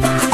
[0.00, 0.33] Bye.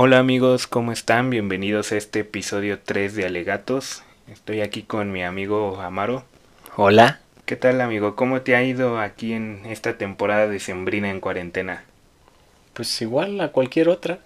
[0.00, 1.28] Hola amigos, ¿cómo están?
[1.28, 4.04] Bienvenidos a este episodio 3 de Alegatos.
[4.30, 6.22] Estoy aquí con mi amigo Amaro.
[6.76, 7.18] Hola.
[7.46, 8.14] ¿Qué tal amigo?
[8.14, 11.82] ¿Cómo te ha ido aquí en esta temporada de Sembrina en cuarentena?
[12.74, 14.20] Pues igual a cualquier otra.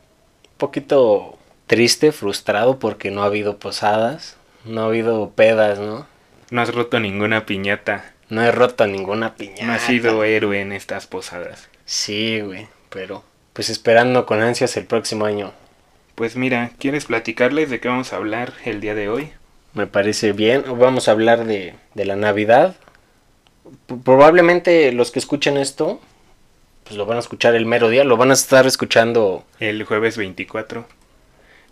[0.45, 4.37] Un poquito triste, frustrado porque no ha habido posadas,
[4.67, 6.07] no ha habido pedas, ¿no?
[6.51, 8.13] No has roto ninguna piñata.
[8.29, 9.65] No he roto ninguna piñata.
[9.65, 11.71] No has sido héroe en estas posadas.
[11.87, 15.55] Sí, güey, pero pues esperando con ansias el próximo año.
[16.15, 19.31] Pues mira, ¿quieres platicarles de qué vamos a hablar el día de hoy?
[19.75, 20.65] Me parece bien.
[20.79, 22.77] Vamos a hablar de, de la Navidad.
[23.87, 26.01] P- probablemente los que escuchen esto,
[26.85, 29.45] pues lo van a escuchar el mero día, lo van a estar escuchando.
[29.59, 30.87] El jueves 24.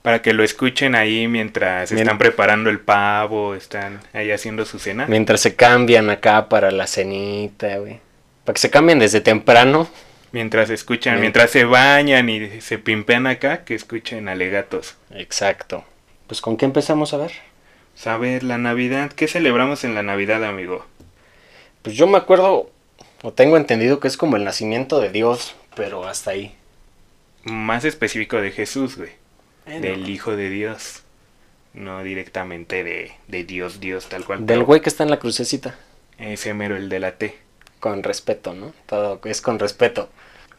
[0.03, 4.79] Para que lo escuchen ahí mientras Mien- están preparando el pavo, están ahí haciendo su
[4.79, 5.05] cena.
[5.07, 8.01] Mientras se cambian acá para la cenita, güey.
[8.45, 9.87] Para que se cambien desde temprano.
[10.33, 14.97] Mientras escuchan, Mien- mientras se bañan y se pimpean acá, que escuchen alegatos.
[15.13, 15.85] Exacto.
[16.27, 17.33] Pues con qué empezamos a ver.
[17.97, 20.87] Saber la Navidad, ¿qué celebramos en la Navidad, amigo?
[21.83, 22.71] Pues yo me acuerdo,
[23.23, 26.55] o tengo entendido que es como el nacimiento de Dios, pero hasta ahí.
[27.43, 29.11] Más específico de Jesús, güey.
[29.67, 31.03] Del, Del Hijo de Dios.
[31.75, 34.45] No directamente de, de Dios, Dios, tal cual.
[34.47, 35.77] del güey que está en la crucecita.
[36.19, 37.37] Ese mero, el de la T.
[37.81, 38.73] Con respeto, ¿no?
[38.87, 40.11] Todo es con respeto.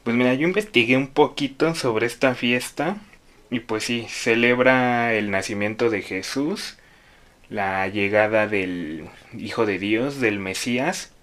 [0.03, 2.97] Pues mira, yo investigué un poquito sobre esta fiesta
[3.51, 6.77] y pues sí, celebra el nacimiento de Jesús,
[7.49, 11.13] la llegada del Hijo de Dios, del Mesías,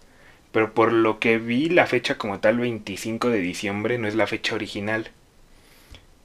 [0.52, 4.26] pero por lo que vi la fecha como tal 25 de diciembre no es la
[4.26, 5.10] fecha original.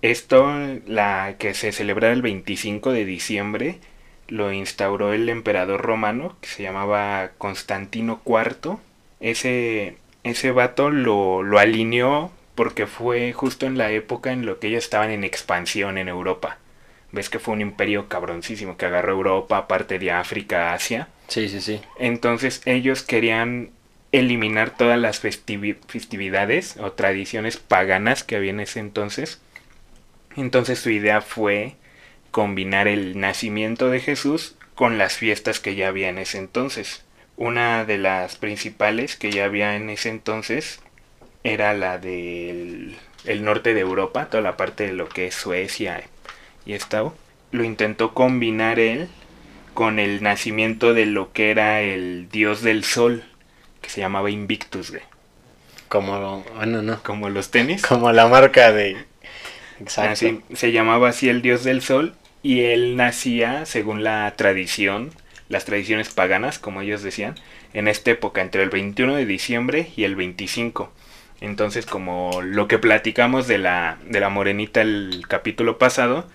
[0.02, 0.54] Esto,
[0.86, 3.80] la que se celebrara el 25 de diciembre,
[4.28, 8.78] lo instauró el emperador romano que se llamaba Constantino IV.
[9.24, 14.68] Ese, ese vato lo, lo alineó porque fue justo en la época en lo que
[14.68, 16.58] ellos estaban en expansión en Europa.
[17.12, 21.08] Ves que fue un imperio cabroncísimo que agarró Europa, parte de África, Asia.
[21.30, 21.82] Sí, sí, sí.
[21.98, 23.72] Entonces ellos querían
[24.12, 29.40] eliminar todas las festivi- festividades o tradiciones paganas que había en ese entonces.
[30.36, 31.76] Entonces su idea fue
[32.32, 37.06] combinar el nacimiento de Jesús con las fiestas que ya había en ese entonces.
[37.44, 40.80] Una de las principales que ya había en ese entonces
[41.44, 42.96] era la del
[43.26, 46.04] el norte de Europa, toda la parte de lo que es Suecia
[46.66, 47.14] y esto.
[47.52, 49.10] Lo intentó combinar él
[49.74, 53.26] con el nacimiento de lo que era el dios del sol,
[53.82, 55.04] que se llamaba Invictus, güey.
[55.90, 57.04] Como, bueno, no.
[57.04, 57.82] Como los tenis.
[57.82, 58.96] Como la marca de...
[59.82, 60.12] Exacto.
[60.14, 65.12] Así, se llamaba así el dios del sol y él nacía, según la tradición,
[65.50, 67.36] las tradiciones paganas, como ellos decían,
[67.74, 70.92] en esta época, entre el 21 de diciembre y el 25.
[71.42, 76.28] Entonces, como lo que platicamos de la, de la morenita el capítulo pasado,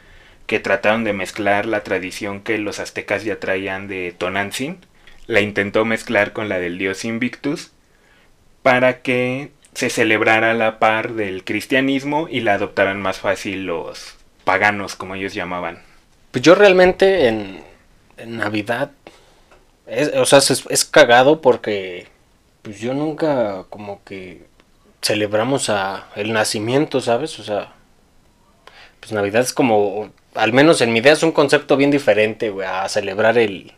[0.46, 4.78] que trataron de mezclar la tradición que los aztecas ya traían de Tonantzin,
[5.26, 7.72] la intentó mezclar con la del dios Invictus,
[8.62, 14.16] para que se celebrara a la par del cristianismo y la adoptaran más fácil los
[14.44, 15.82] paganos, como ellos llamaban.
[16.30, 17.62] Pues yo realmente en,
[18.16, 18.90] en Navidad,
[19.88, 22.06] es, o sea, es, es cagado porque
[22.62, 24.42] pues yo nunca como que
[25.02, 27.38] celebramos a el nacimiento, ¿sabes?
[27.38, 27.72] O sea,
[29.00, 32.66] pues Navidad es como, al menos en mi idea es un concepto bien diferente, güey,
[32.66, 33.72] a celebrar el,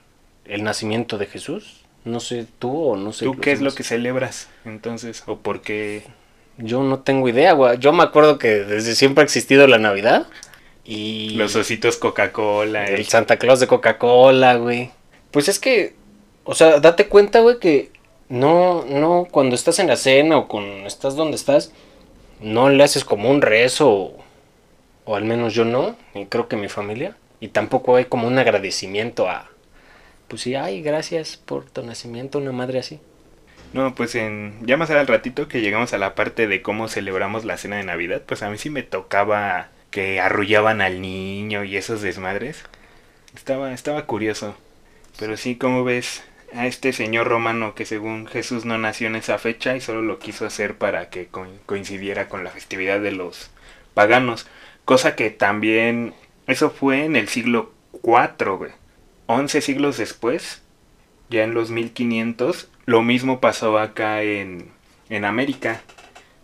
[0.46, 1.76] el nacimiento de Jesús.
[2.04, 3.26] No sé tú o no sé.
[3.26, 5.22] ¿Tú qué es lo que celebras entonces?
[5.26, 6.04] ¿O por qué?
[6.56, 7.78] Yo no tengo idea, güey.
[7.78, 10.26] Yo me acuerdo que desde siempre ha existido la Navidad.
[10.84, 11.30] Y...
[11.36, 12.86] Los ositos Coca-Cola.
[12.86, 14.90] El el- Santa Claus de Coca-Cola, güey.
[15.30, 15.94] Pues es que,
[16.44, 17.90] o sea, date cuenta, güey, que
[18.28, 21.72] no, no, cuando estás en la cena o cuando estás donde estás,
[22.40, 24.16] no le haces como un rezo, o,
[25.04, 28.38] o al menos yo no, y creo que mi familia, y tampoco hay como un
[28.38, 29.50] agradecimiento a,
[30.28, 33.00] pues sí, ay, gracias por tu nacimiento, una madre así.
[33.72, 37.44] No, pues en ya más al ratito que llegamos a la parte de cómo celebramos
[37.44, 41.76] la cena de Navidad, pues a mí sí me tocaba que arrullaban al niño y
[41.76, 42.64] esos desmadres.
[43.34, 44.56] Estaba estaba curioso.
[45.20, 46.24] Pero sí, como ves,
[46.54, 50.18] a este señor romano que según Jesús no nació en esa fecha y solo lo
[50.18, 51.28] quiso hacer para que
[51.66, 53.50] coincidiera con la festividad de los
[53.92, 54.46] paganos.
[54.86, 56.14] Cosa que también,
[56.46, 57.70] eso fue en el siglo
[58.02, 58.72] IV, güey.
[59.26, 60.62] 11 siglos después,
[61.28, 64.70] ya en los 1500, lo mismo pasó acá en,
[65.10, 65.82] en América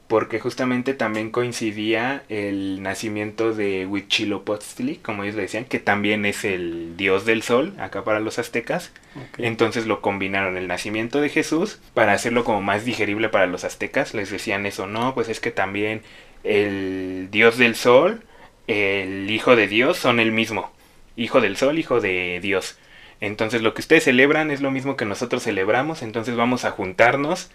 [0.08, 6.96] porque justamente también coincidía el nacimiento de Huitzilopochtli, como ellos decían, que también es el
[6.96, 8.92] dios del sol, acá para los aztecas.
[9.36, 14.14] Entonces lo combinaron el nacimiento de Jesús para hacerlo como más digerible para los aztecas.
[14.14, 16.02] Les decían eso, no, pues es que también
[16.44, 18.22] el dios del sol,
[18.68, 20.70] el hijo de Dios son el mismo.
[21.16, 22.78] Hijo del sol, hijo de Dios.
[23.20, 27.50] Entonces lo que ustedes celebran es lo mismo que nosotros celebramos, entonces vamos a juntarnos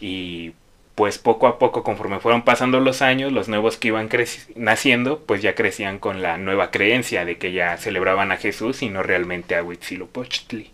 [0.00, 0.54] y
[0.94, 4.10] pues poco a poco, conforme fueron pasando los años, los nuevos que iban
[4.56, 8.90] naciendo, pues ya crecían con la nueva creencia de que ya celebraban a Jesús y
[8.90, 10.70] no realmente a Huitzilopochtli.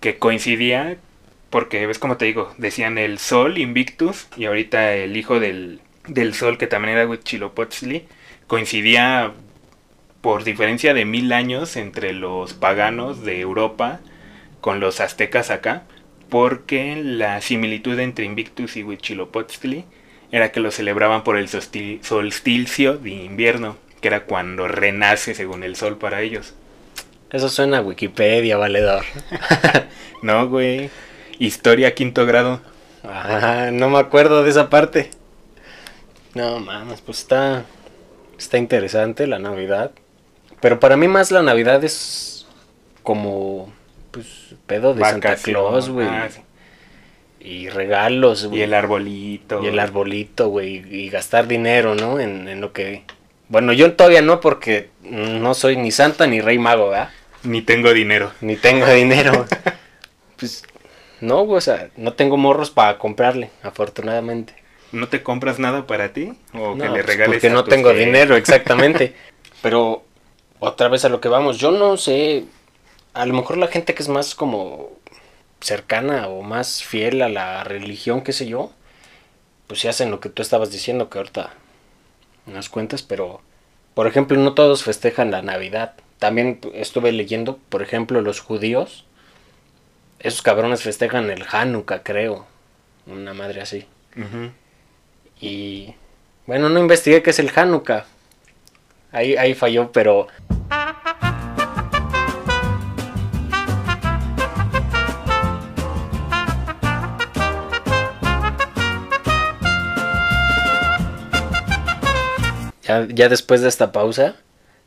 [0.00, 0.96] Que coincidía,
[1.50, 6.34] porque ves como te digo, decían el sol Invictus y ahorita el hijo del, del
[6.34, 8.06] sol, que también era Huitzilopochtli,
[8.46, 9.32] coincidía
[10.20, 14.00] por diferencia de mil años entre los paganos de Europa
[14.60, 15.84] con los aztecas acá
[16.28, 19.84] porque la similitud entre Invictus y Huitzilopochtli
[20.30, 25.76] era que lo celebraban por el solsticio de invierno, que era cuando renace según el
[25.76, 26.54] sol para ellos.
[27.30, 29.04] Eso suena a Wikipedia, valedor.
[30.22, 30.90] no, güey.
[31.38, 32.60] Historia quinto grado.
[33.72, 35.10] No me acuerdo de esa parte.
[36.34, 37.64] No, mames, pues está
[38.38, 39.90] está interesante la Navidad.
[40.60, 42.46] Pero para mí más la Navidad es
[43.02, 43.72] como
[44.10, 46.06] pues, pedo de Santa Claus, güey.
[46.06, 46.28] Ah,
[47.40, 48.60] y regalos, güey.
[48.60, 49.62] Y el arbolito.
[49.62, 50.84] Y el arbolito, güey.
[50.90, 52.20] Y gastar dinero, ¿no?
[52.20, 53.04] En, lo que...
[53.48, 57.10] Bueno, yo todavía no porque no soy ni santa ni rey mago, ¿verdad?
[57.44, 58.32] Ni tengo dinero.
[58.40, 59.46] Ni tengo dinero.
[60.36, 60.64] pues
[61.20, 64.54] no, o sea, no tengo morros para comprarle, afortunadamente.
[64.92, 66.32] ¿No te compras nada para ti?
[66.54, 69.14] ¿O que le pues, regales Porque no tengo dinero, exactamente.
[69.62, 70.04] Pero
[70.58, 72.44] otra vez a lo que vamos, yo no sé
[73.18, 74.92] a lo mejor la gente que es más como
[75.60, 78.70] cercana o más fiel a la religión, qué sé yo,
[79.66, 81.50] pues sí hacen lo que tú estabas diciendo, que ahorita
[82.46, 83.40] unas cuentas, pero
[83.94, 85.94] por ejemplo no todos festejan la Navidad.
[86.20, 89.04] También estuve leyendo, por ejemplo, los judíos,
[90.20, 92.46] esos cabrones festejan el Hanukkah, creo,
[93.06, 93.84] una madre así.
[95.40, 95.94] Y
[96.46, 98.06] bueno, no investigué qué es el Hanukkah.
[99.10, 100.28] Ahí, ahí falló, pero
[112.88, 114.36] Ya, después de esta pausa,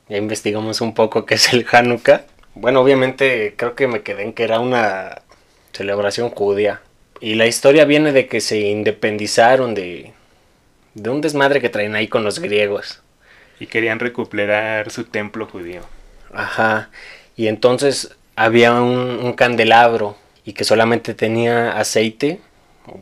[0.09, 2.25] ya investigamos un poco qué es el Hanukkah.
[2.55, 5.21] Bueno, obviamente creo que me quedé en que era una
[5.71, 6.81] celebración judía.
[7.19, 10.13] Y la historia viene de que se independizaron de,
[10.95, 13.01] de un desmadre que traen ahí con los griegos.
[13.59, 15.81] Y querían recuperar su templo judío.
[16.33, 16.89] Ajá.
[17.35, 22.41] Y entonces había un, un candelabro y que solamente tenía aceite,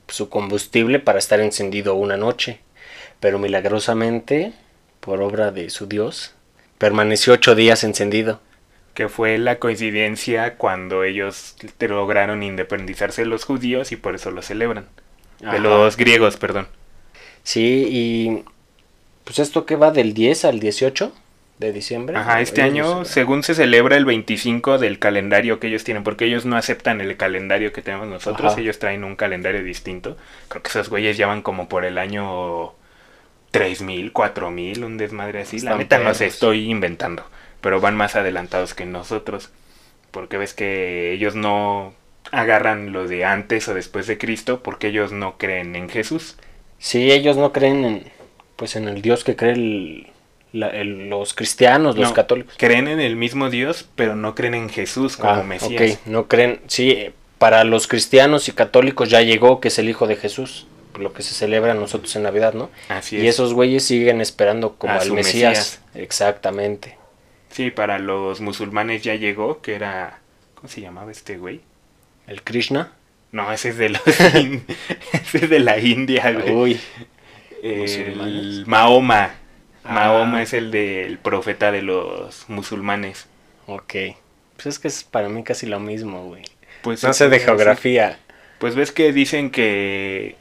[0.10, 2.60] su combustible, para estar encendido una noche.
[3.22, 4.52] Pero milagrosamente
[5.10, 6.36] por obra de su Dios,
[6.78, 8.40] permaneció ocho días encendido.
[8.94, 14.44] Que fue la coincidencia cuando ellos lograron independizarse de los judíos y por eso lo
[14.44, 14.86] celebran.
[15.40, 16.68] De los griegos, perdón.
[17.42, 18.44] Sí, y
[19.24, 21.12] pues esto que va del 10 al 18
[21.57, 22.16] de diciembre.
[22.16, 26.45] Ajá, este año, según se celebra el 25 del calendario que ellos tienen, porque ellos
[26.45, 30.18] no aceptan el calendario que tenemos nosotros, ellos traen un calendario distinto.
[30.50, 32.76] Creo que esos güeyes llevan como por el año
[33.52, 35.60] tres mil, cuatro mil, un desmadre así.
[35.60, 37.24] la neta no sé, estoy inventando.
[37.62, 39.50] Pero van más adelantados que nosotros.
[40.12, 41.94] Porque ves que ellos no
[42.32, 46.38] agarran lo de antes o después de Cristo porque ellos no creen en Jesús.
[46.78, 48.04] Sí, ellos no creen en,
[48.56, 50.08] pues en el Dios que creen
[50.52, 52.56] los cristianos, los católicos.
[52.58, 56.00] Creen en el mismo Dios, pero no creen en Jesús como ah, Mesías.
[56.06, 60.16] no creen, sí, para los cristianos y católicos ya llegó que es el Hijo de
[60.16, 60.68] Jesús
[61.00, 62.70] lo que se celebra nosotros en Navidad, ¿no?
[62.90, 65.82] Así y esos güeyes siguen esperando como al Mesías.
[65.96, 66.98] Exactamente.
[67.50, 70.20] Sí, para los musulmanes ya llegó, que era...
[70.56, 71.62] ¿Cómo se llamaba este güey?
[72.28, 72.92] ¿El Krishna?
[73.32, 74.64] No, ese es de los ese
[75.34, 76.52] es de la India, güey.
[76.54, 76.80] Uy.
[77.64, 79.36] El Mahoma.
[79.84, 79.94] Ah.
[79.94, 83.28] Mahoma es el del profeta de los musulmanes.
[83.68, 83.94] Ok.
[84.56, 86.44] Pues es que es para mí casi lo mismo, güey.
[86.82, 88.20] Pues no sé de geografía.
[88.60, 90.36] Pues ves que dicen que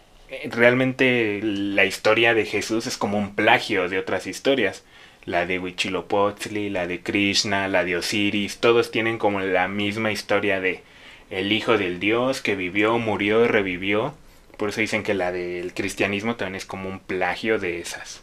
[0.51, 4.85] realmente la historia de Jesús es como un plagio de otras historias.
[5.25, 10.61] La de Huitzilopochtli, la de Krishna, la de Osiris, todos tienen como la misma historia
[10.61, 10.83] de
[11.31, 14.15] el hijo del Dios que vivió, murió y revivió.
[14.57, 18.23] Por eso dicen que la del cristianismo también es como un plagio de esas.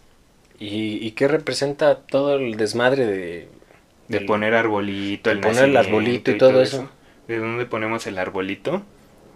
[0.60, 3.50] ¿Y, y qué representa todo el desmadre de,
[4.08, 6.90] De poner arbolito, de el poner el arbolito y todo eso.
[7.28, 8.84] ¿De dónde ponemos el arbolito?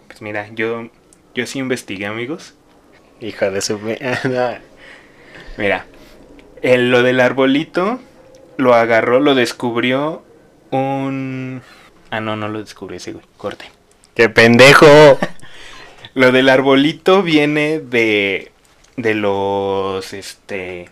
[0.06, 0.90] Pues mira, yo,
[1.34, 2.54] yo sí investigué, amigos.
[3.20, 3.78] Hija de su...
[5.56, 5.86] Mira,
[6.62, 8.00] el- lo del arbolito
[8.56, 10.22] lo agarró, lo descubrió
[10.70, 11.62] un...
[12.10, 13.66] Ah, no, no lo descubrió ese güey, corte.
[14.14, 14.86] ¡Qué pendejo!
[16.14, 18.50] Lo del arbolito viene de,
[18.96, 20.88] de los, este,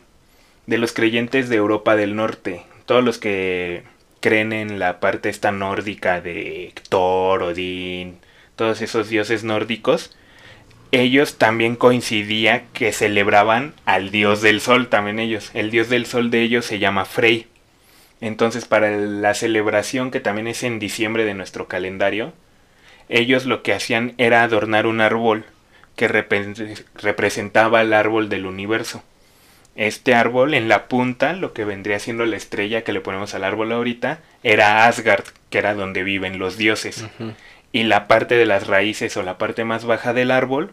[0.66, 2.62] de los creyentes de Europa del Norte.
[2.86, 3.82] Todos los que
[4.20, 8.18] creen en la parte esta nórdica de Thor, Odín,
[8.54, 10.16] todos esos dioses nórdicos.
[10.90, 15.50] Ellos también coincidía que celebraban al dios del sol, también ellos.
[15.52, 17.46] El dios del sol de ellos se llama Frey.
[18.20, 22.32] Entonces, para la celebración, que también es en diciembre de nuestro calendario,
[23.08, 25.44] ellos lo que hacían era adornar un árbol
[25.94, 29.02] que repre- representaba el árbol del universo.
[29.76, 33.44] Este árbol en la punta, lo que vendría siendo la estrella que le ponemos al
[33.44, 37.04] árbol ahorita, era Asgard, que era donde viven los dioses.
[37.70, 40.72] Y la parte de las raíces o la parte más baja del árbol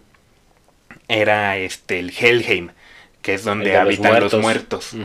[1.08, 2.70] era este el Helheim,
[3.22, 4.96] que es donde El de los habitan los muertos.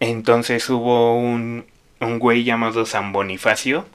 [0.00, 1.66] Entonces hubo un,
[2.00, 3.86] un güey llamado San Bonifacio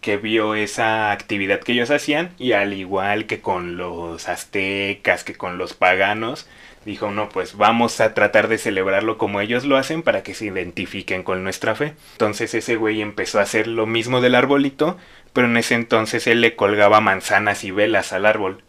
[0.00, 5.34] que vio esa actividad que ellos hacían y al igual que con los aztecas, que
[5.34, 6.46] con los paganos,
[6.84, 10.46] dijo, no, pues vamos a tratar de celebrarlo como ellos lo hacen para que se
[10.46, 11.94] identifiquen con nuestra fe.
[12.12, 14.96] Entonces ese güey empezó a hacer lo mismo del arbolito,
[15.32, 18.62] pero en ese entonces él le colgaba manzanas y velas al árbol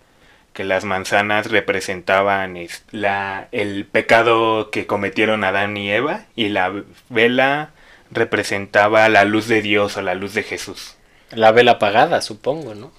[0.58, 6.74] que las manzanas representaban es- la, el pecado que cometieron Adán y Eva y la
[7.10, 7.70] vela
[8.10, 10.96] representaba la luz de Dios o la luz de Jesús.
[11.30, 12.92] La vela apagada, supongo, ¿no?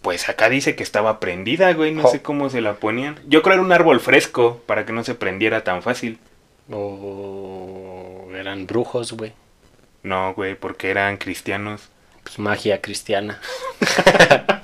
[0.00, 3.20] Pues acá dice que estaba prendida, güey, no sé cómo se la ponían.
[3.26, 6.18] Yo creo era un árbol fresco para que no se prendiera tan fácil.
[6.70, 9.34] O eran brujos, güey.
[10.02, 11.90] No, güey, porque eran cristianos.
[12.22, 13.40] Pues magia cristiana.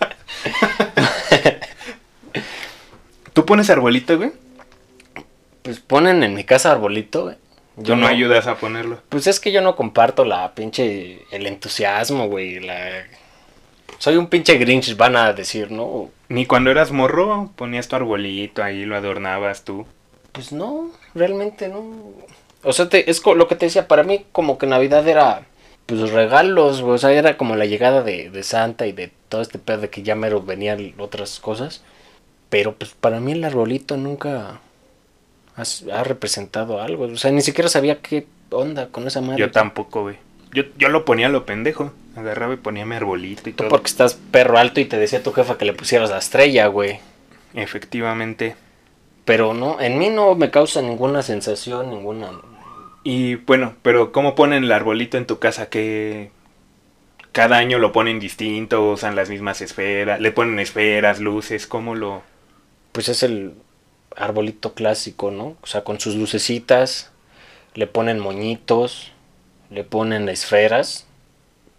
[3.39, 4.33] ¿Tú pones arbolito, güey?
[5.63, 7.37] Pues ponen en mi casa arbolito, güey.
[7.77, 9.01] Yo no ayudas a ponerlo.
[9.09, 11.21] Pues es que yo no comparto la pinche.
[11.31, 12.59] el entusiasmo, güey.
[12.59, 13.05] La...
[13.99, 16.11] Soy un pinche Grinch, van a decir, ¿no?
[16.29, 19.87] Ni cuando eras morro ponías tu arbolito ahí, lo adornabas tú.
[20.33, 21.85] Pues no, realmente no.
[22.65, 25.43] O sea, te- es lo que te decía, para mí como que Navidad era,
[25.87, 26.97] pues regalos, güey.
[26.97, 29.91] O sea, era como la llegada de, de Santa y de todo este pedo de
[29.91, 31.85] que ya mero venían otras cosas.
[32.49, 34.61] Pero pues para mí el arbolito nunca
[35.57, 37.05] ha, representado algo.
[37.05, 39.41] O sea, ni siquiera sabía qué onda con esa madre.
[39.41, 40.17] Yo tampoco, güey.
[40.53, 41.93] Yo, yo lo ponía a lo pendejo.
[42.17, 43.69] Agarraba y ponía mi arbolito y Tú todo.
[43.69, 47.01] porque estás perro alto y te decía tu jefa que le pusieras la estrella, güey.
[47.55, 48.57] Efectivamente.
[49.25, 52.31] Pero no, en mí no me causa ninguna sensación, ninguna...
[53.05, 55.69] Y bueno, pero ¿cómo ponen el arbolito en tu casa?
[55.69, 56.31] Que
[57.33, 62.23] cada año lo ponen distinto, usan las mismas esferas, le ponen esferas, luces, ¿cómo lo...?
[62.99, 63.55] Pues es el
[64.17, 65.57] arbolito clásico, ¿no?
[65.63, 67.13] O sea, con sus lucecitas,
[67.75, 69.13] le ponen moñitos,
[69.71, 71.07] le ponen esferas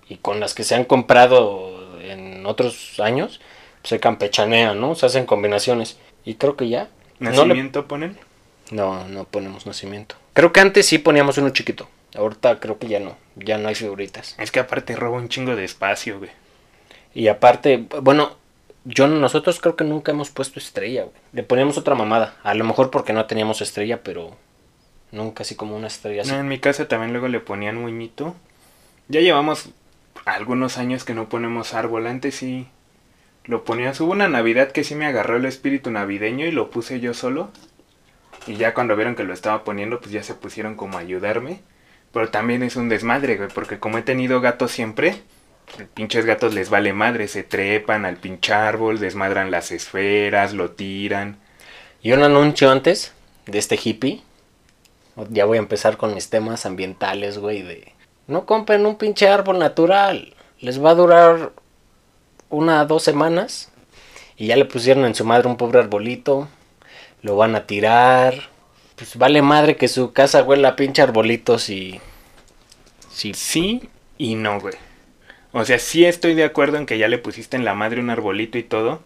[0.08, 3.42] y con las que se han comprado en otros años,
[3.84, 4.96] se campechanean, ¿no?
[4.96, 5.98] Se hacen combinaciones.
[6.24, 6.88] Y creo que ya.
[7.20, 8.18] No, le- ¿Nacimiento ponen?
[8.72, 10.16] no, no ponemos nacimiento.
[10.32, 11.90] Creo que antes sí poníamos uno chiquito.
[12.16, 13.18] Ahorita creo que ya no.
[13.36, 14.36] Ya no hay figuritas.
[14.40, 16.32] Es que aparte roba un chingo de espacio, güey.
[17.14, 18.38] Y aparte, bueno,
[18.86, 21.16] yo nosotros creo que nunca hemos puesto estrella, güey.
[21.34, 22.36] Le poníamos otra mamada.
[22.44, 24.36] A lo mejor porque no teníamos estrella, pero
[25.12, 26.32] nunca así como una estrella así.
[26.32, 28.36] No, en mi casa también luego le ponían muñito.
[29.08, 29.70] Ya llevamos
[30.26, 32.08] algunos años que no ponemos árbol.
[32.08, 32.68] Antes sí
[33.46, 34.00] lo ponías.
[34.00, 37.52] Hubo una Navidad que sí me agarró el espíritu navideño y lo puse yo solo.
[38.48, 41.62] Y ya cuando vieron que lo estaba poniendo, pues ya se pusieron como a ayudarme.
[42.14, 45.22] Pero también es un desmadre, güey, porque como he tenido gatos siempre,
[45.94, 51.40] pinches gatos les vale madre, se trepan al pinche árbol, desmadran las esferas, lo tiran.
[52.02, 53.14] Y un anuncio antes
[53.46, 54.22] de este hippie.
[55.30, 57.94] Ya voy a empezar con mis temas ambientales, güey, de...
[58.28, 60.36] No compren un pinche árbol natural.
[60.60, 61.52] Les va a durar
[62.50, 63.72] una dos semanas.
[64.38, 66.48] Y ya le pusieron en su madre un pobre arbolito.
[67.22, 68.50] Lo van a tirar.
[68.96, 72.00] Pues vale madre que su casa huela a pinche arbolitos y...
[73.10, 74.76] Sí, Sí y no, güey.
[75.52, 78.10] O sea, sí estoy de acuerdo en que ya le pusiste en la madre un
[78.10, 79.02] arbolito y todo.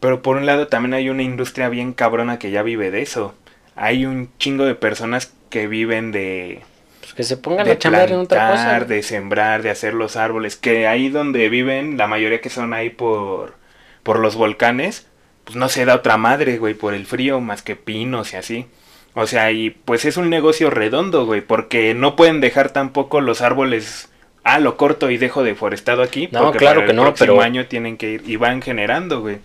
[0.00, 3.34] Pero por un lado también hay una industria bien cabrona que ya vive de eso.
[3.74, 6.62] Hay un chingo de personas que viven de,
[7.00, 8.64] Pues que se pongan de a chambear en otra cosa.
[8.64, 12.74] plantar, de sembrar, de hacer los árboles, que ahí donde viven, la mayoría que son
[12.74, 13.54] ahí por,
[14.02, 15.06] por los volcanes,
[15.44, 18.66] pues no se da otra madre, güey, por el frío, más que pinos y así.
[19.14, 23.40] O sea, y pues es un negocio redondo, güey, porque no pueden dejar tampoco los
[23.40, 24.10] árboles,
[24.54, 27.34] ah, lo corto y dejo deforestado aquí, No, porque claro para que el no, próximo
[27.34, 29.38] pero- año tienen que ir y van generando, güey.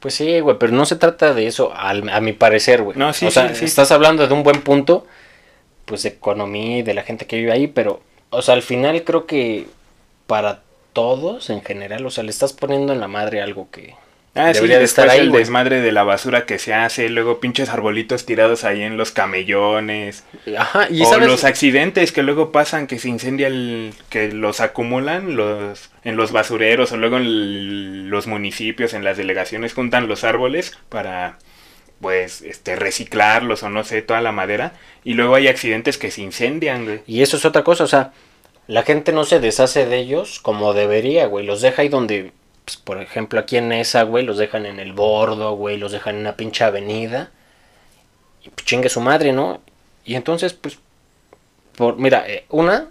[0.00, 2.96] Pues sí, güey, pero no se trata de eso, al- a mi parecer, güey.
[2.96, 3.64] No, sí, o sea, sí.
[3.64, 5.06] estás hablando de un buen punto,
[5.86, 9.02] pues de economía y de la gente que vive ahí, pero, o sea, al final
[9.04, 9.66] creo que
[10.26, 10.60] para
[10.92, 13.94] todos en general, o sea, le estás poniendo en la madre algo que
[14.38, 17.40] Ah, debería sí, de estar ahí, el desmadre de la basura que se hace, luego
[17.40, 20.24] pinches arbolitos tirados ahí en los camellones.
[20.56, 24.60] Ajá, y o sabes, los accidentes que luego pasan, que se incendia el, que los
[24.60, 30.24] acumulan los, en los basureros o luego en los municipios, en las delegaciones juntan los
[30.24, 31.38] árboles para
[32.00, 34.72] pues este reciclarlos o no sé, toda la madera
[35.04, 37.00] y luego hay accidentes que se incendian, güey.
[37.06, 38.12] y eso es otra cosa, o sea,
[38.66, 42.32] la gente no se deshace de ellos como debería, güey, los deja ahí donde,
[42.68, 46.16] pues, por ejemplo, aquí en esa, güey, los dejan en el bordo, güey, los dejan
[46.16, 47.30] en una pinche avenida,
[48.44, 49.62] y pues chingue su madre, ¿no?
[50.04, 50.78] Y entonces, pues,
[51.76, 52.88] por, mira, eh, una,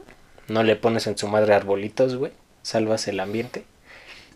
[0.48, 2.32] no le pones en su madre arbolitos, güey,
[2.64, 3.66] salvas el ambiente.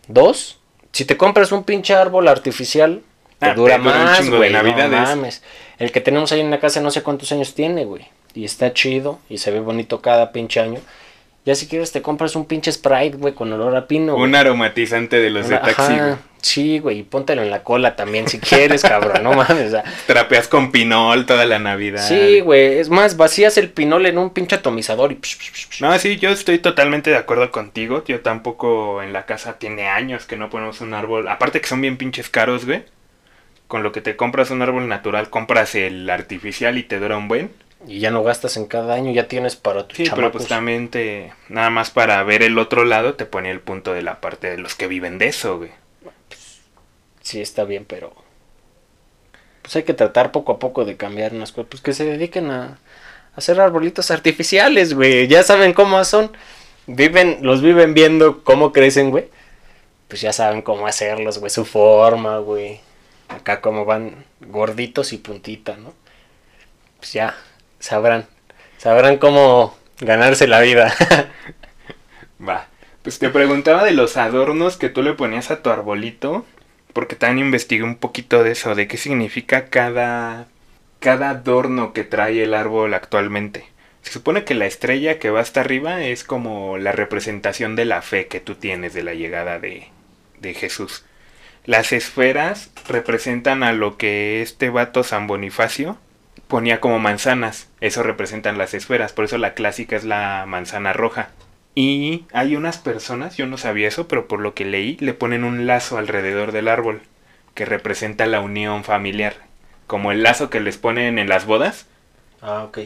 [0.06, 0.60] Dos,
[0.92, 3.02] si te compras un pinche árbol artificial,
[3.40, 5.42] te Ah, dura te dura más, güey, no mames.
[5.80, 8.06] El que tenemos ahí en la casa no sé cuántos años tiene, güey.
[8.32, 10.78] Y está chido y se ve bonito cada pinche año.
[11.44, 14.14] Ya si quieres te compras un pinche Sprite, güey, con olor a pino.
[14.14, 16.16] Un aromatizante de los de Una- taxi, ajá, güey.
[16.40, 19.68] Sí, güey, y póntelo en la cola también si quieres, cabrón, no mames.
[19.68, 22.06] o sea, Trapeas con pinol toda la Navidad.
[22.06, 25.16] sí, güey, es más, vacías el pinol en un pinche atomizador y...
[25.16, 25.80] psh, psh, psh, psh.
[25.82, 28.02] No, sí, yo estoy totalmente de acuerdo contigo.
[28.06, 31.28] Yo tampoco en la casa tiene años que no ponemos un árbol.
[31.28, 32.82] Aparte que son bien pinches caros, güey.
[33.68, 37.28] Con lo que te compras un árbol natural, compras el artificial y te dura un
[37.28, 37.50] buen.
[37.86, 40.32] Y ya no gastas en cada año, ya tienes para tus Sí, pero chamacos.
[40.32, 41.32] pues también te...
[41.48, 44.58] Nada más para ver el otro lado te pone el punto de la parte de
[44.58, 45.70] los que viven de eso, güey.
[47.20, 48.12] Sí, está bien, pero...
[49.62, 51.68] Pues hay que tratar poco a poco de cambiar unas cosas.
[51.70, 52.78] Pues que se dediquen a, a
[53.36, 55.28] hacer arbolitos artificiales, güey.
[55.28, 56.32] Ya saben cómo son.
[56.86, 59.28] Viven, los viven viendo cómo crecen, güey.
[60.08, 61.50] Pues ya saben cómo hacerlos, güey.
[61.50, 62.80] Su forma, güey.
[63.28, 65.94] Acá como van gorditos y puntita, ¿no?
[66.98, 67.36] Pues ya,
[67.82, 68.26] sabrán.
[68.78, 70.94] Sabrán cómo ganarse la vida.
[72.48, 72.68] Va.
[73.02, 76.46] Pues te preguntaba de los adornos que tú le ponías a tu arbolito.
[76.92, 80.46] Porque también investigué un poquito de eso, de qué significa cada,
[81.00, 83.64] cada adorno que trae el árbol actualmente.
[84.02, 88.02] Se supone que la estrella que va hasta arriba es como la representación de la
[88.02, 89.88] fe que tú tienes de la llegada de,
[90.38, 91.04] de Jesús.
[91.64, 95.96] Las esferas representan a lo que este vato San Bonifacio
[96.52, 97.70] ponía como manzanas.
[97.80, 101.30] Eso representan las esferas, por eso la clásica es la manzana roja.
[101.74, 105.44] Y hay unas personas, yo no sabía eso, pero por lo que leí, le ponen
[105.44, 107.00] un lazo alrededor del árbol,
[107.54, 109.34] que representa la unión familiar,
[109.86, 111.86] como el lazo que les ponen en las bodas.
[112.42, 112.80] ah, ok.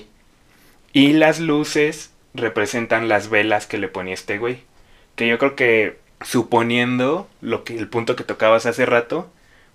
[0.93, 4.61] Y las luces representan las velas que le ponía este güey.
[5.17, 9.29] Que yo creo que, suponiendo lo que el punto que tocabas hace rato,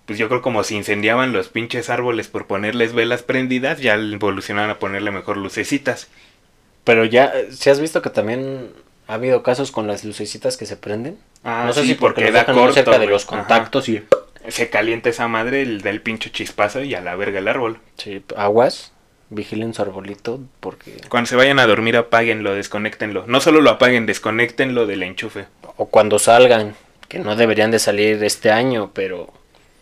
[0.06, 4.70] pues yo creo como se incendiaban los pinches árboles por ponerles velas prendidas, ya evolucionaron
[4.70, 6.08] a ponerle mejor lucecitas.
[6.84, 8.72] Pero ya, si has visto que también
[9.06, 11.18] ha habido casos con las lucecitas que se prenden?
[11.44, 13.36] Ah, no sé sí, si porque, los da corto, cerca de los Ajá.
[13.36, 14.02] contactos y
[14.48, 17.78] Se calienta esa madre, el del pinche chispazo y a la verga el árbol.
[17.96, 18.92] sí, aguas,
[19.30, 23.24] vigilen su arbolito porque Cuando se vayan a dormir, apáguenlo, desconéctenlo.
[23.26, 25.46] No solo lo apaguen, desconéctenlo del enchufe.
[25.76, 26.74] o cuando salgan,
[27.08, 29.32] que no deberían de salir este año, pero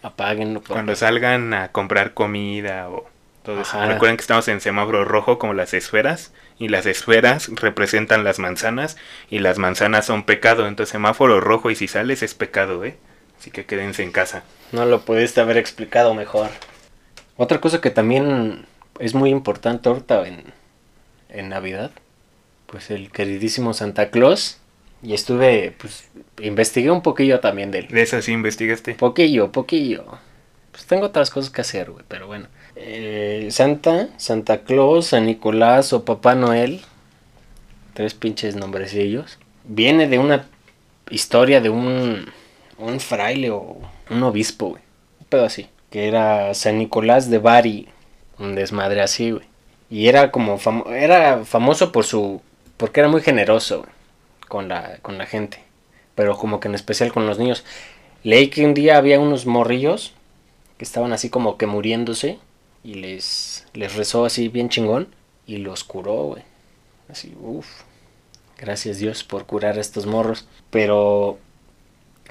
[0.03, 0.63] apáguenlo.
[0.67, 3.09] Cuando salgan a comprar comida o
[3.43, 3.85] todo eso.
[3.87, 6.33] Recuerden que estamos en semáforo rojo como las esferas.
[6.59, 8.97] Y las esferas representan las manzanas.
[9.31, 10.67] Y las manzanas son pecado.
[10.67, 12.97] Entonces semáforo rojo y si sales es pecado, ¿eh?
[13.39, 14.43] Así que quédense en casa.
[14.73, 16.51] No lo pudiste haber explicado mejor.
[17.37, 18.67] Otra cosa que también
[18.99, 20.45] es muy importante ahorita en,
[21.31, 21.91] en Navidad,
[22.67, 24.59] pues el queridísimo Santa Claus.
[25.03, 26.05] Y estuve, pues,
[26.43, 27.89] investigué un poquillo también de él.
[27.89, 28.95] De eso sí investigaste.
[28.95, 30.05] Poquillo, poquillo.
[30.73, 32.47] Pues tengo otras cosas que hacer, güey, pero bueno.
[32.77, 36.81] Eh, Santa, Santa Claus, San Nicolás o Papá Noel,
[37.95, 39.39] tres pinches nombrecillos.
[39.65, 40.47] Viene de una
[41.11, 42.27] historia de un,
[42.79, 43.79] un fraile o
[44.11, 44.83] un obispo, güey.
[45.21, 45.67] Un pedo así.
[45.91, 47.89] Que era San Nicolás de Bari.
[48.39, 49.45] Un desmadre así, güey.
[49.91, 52.41] Y era como famo- era famoso por su.
[52.77, 53.91] porque era muy generoso, güey,
[54.51, 55.63] con la, con la gente.
[56.17, 57.65] Pero como que en especial con los niños.
[58.25, 60.13] Leí que un día había unos morrillos
[60.77, 62.39] que estaban así como que muriéndose
[62.83, 65.09] y les, les rezó así bien chingón
[65.47, 66.43] y los curó, güey.
[67.09, 67.67] Así, uff.
[68.59, 70.47] Gracias Dios por curar a estos morros.
[70.71, 71.39] Pero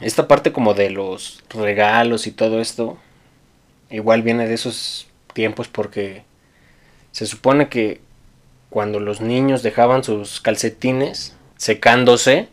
[0.02, 2.98] esta parte como de los regalos y todo esto,
[3.90, 6.24] igual viene de esos tiempos porque
[7.14, 8.02] se supone que
[8.70, 12.48] cuando los niños dejaban sus calcetines secándose,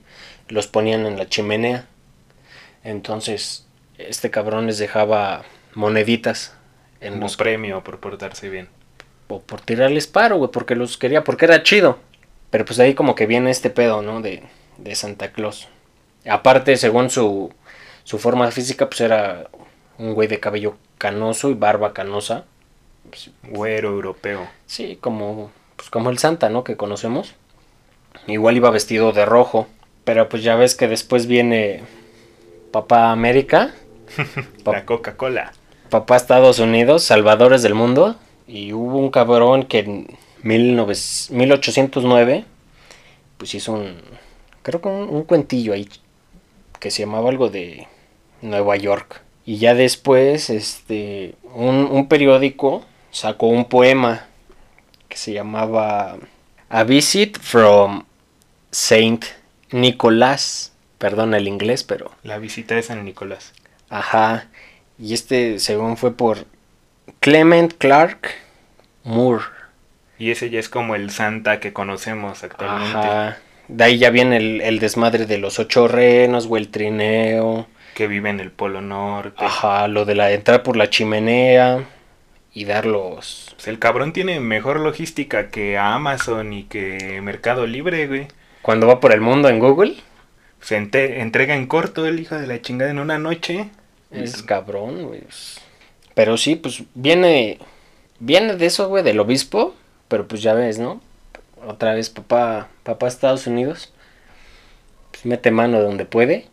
[0.48, 1.86] los ponían en la chimenea.
[2.84, 3.66] Entonces,
[3.96, 6.54] este cabrón les dejaba moneditas
[7.00, 8.68] en Como los premio por portarse bien.
[9.28, 11.98] O por tirarles paro, güey, porque los quería, porque era chido.
[12.50, 14.20] Pero pues ahí como que viene este pedo, ¿no?
[14.20, 14.42] De,
[14.76, 15.68] de Santa Claus.
[16.28, 17.52] Aparte, según su,
[18.04, 19.48] su forma física, pues era
[19.98, 22.44] un güey de cabello canoso y barba canosa.
[23.08, 24.48] Pues, Güero europeo.
[24.66, 26.64] Sí, como, pues como el Santa, ¿no?
[26.64, 27.34] Que conocemos.
[28.26, 29.66] Igual iba vestido de rojo.
[30.04, 31.82] Pero pues ya ves que después viene
[32.70, 33.74] Papá América.
[34.64, 35.52] La Coca-Cola.
[35.90, 38.16] Papá Estados Unidos, Salvadores del Mundo.
[38.46, 40.06] Y hubo un cabrón que en
[40.42, 42.44] 1809
[43.36, 43.96] pues hizo un,
[44.62, 45.88] creo que un cuentillo ahí
[46.80, 47.86] que se llamaba algo de
[48.42, 49.22] Nueva York.
[49.44, 54.26] Y ya después, este, un, periódico sacó un poema
[55.08, 56.16] que se llamaba
[56.68, 58.04] A Visit from
[58.70, 59.24] Saint
[59.70, 60.72] Nicolás.
[60.98, 62.10] Perdón el inglés, pero...
[62.22, 63.52] La visita de San Nicolás.
[63.88, 64.46] Ajá.
[64.98, 66.46] Y este, según fue por
[67.20, 68.30] Clement Clark
[69.04, 69.44] Moore.
[70.18, 72.98] Y ese ya es como el Santa que conocemos actualmente.
[72.98, 73.38] Ajá.
[73.68, 77.66] De ahí ya viene el, desmadre de los ocho renos o el trineo.
[77.94, 79.44] Que vive en el Polo Norte.
[79.44, 81.84] Ajá, lo de la entrar por la chimenea
[82.56, 83.50] y dar los...
[83.54, 88.28] Pues el cabrón tiene mejor logística que Amazon y que Mercado Libre, güey.
[88.62, 89.96] Cuando va por el mundo en Google.
[90.62, 93.68] Se entrega en corto el hijo de la chingada en una noche.
[94.10, 95.24] Es cabrón, güey.
[96.14, 97.58] Pero sí, pues viene...
[98.20, 99.74] Viene de eso, güey, del obispo.
[100.08, 101.02] Pero pues ya ves, ¿no?
[101.66, 103.92] otra vez papá, papá Estados Unidos,
[105.10, 106.46] pues mete mano donde puede.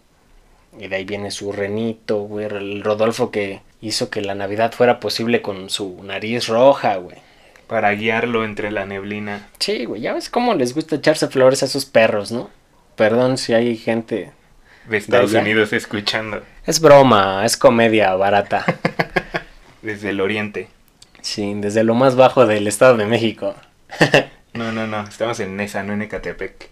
[0.77, 4.99] Y de ahí viene su renito, güey, el Rodolfo que hizo que la Navidad fuera
[4.99, 7.17] posible con su nariz roja, güey.
[7.67, 9.47] Para guiarlo entre la neblina.
[9.59, 12.49] Sí, güey, ya ves cómo les gusta echarse flores a esus perros, ¿no?
[12.95, 14.31] Perdón si hay gente
[14.87, 16.41] de Estados Unidos escuchando.
[16.65, 18.65] Es broma, es comedia barata.
[19.81, 20.69] desde el oriente.
[21.21, 23.55] Sí, desde lo más bajo del Estado de México.
[24.53, 26.69] No, no, no, estamos en Nesa, no en Ecatepec.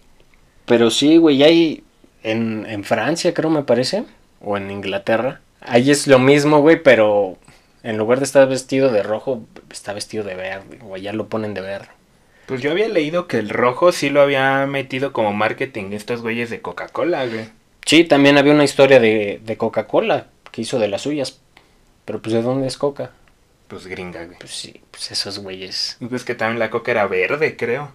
[0.66, 1.82] Pero sí, güey, hay
[2.22, 4.04] en, en Francia, creo me parece,
[4.40, 5.40] o en Inglaterra.
[5.64, 7.38] Ahí es lo mismo, güey, pero
[7.82, 11.54] en lugar de estar vestido de rojo, está vestido de verde, o ya lo ponen
[11.54, 11.88] de verde.
[12.46, 16.50] Pues yo había leído que el rojo sí lo había metido como marketing estos güeyes
[16.50, 17.48] de Coca-Cola, güey.
[17.86, 21.40] Sí, también había una historia de, de Coca-Cola que hizo de las suyas.
[22.04, 23.12] Pero pues ¿de dónde es Coca?
[23.68, 24.38] Pues gringa, güey.
[24.38, 25.96] Pues sí, pues esos güeyes.
[26.08, 27.92] Pues que también la coca era verde, creo.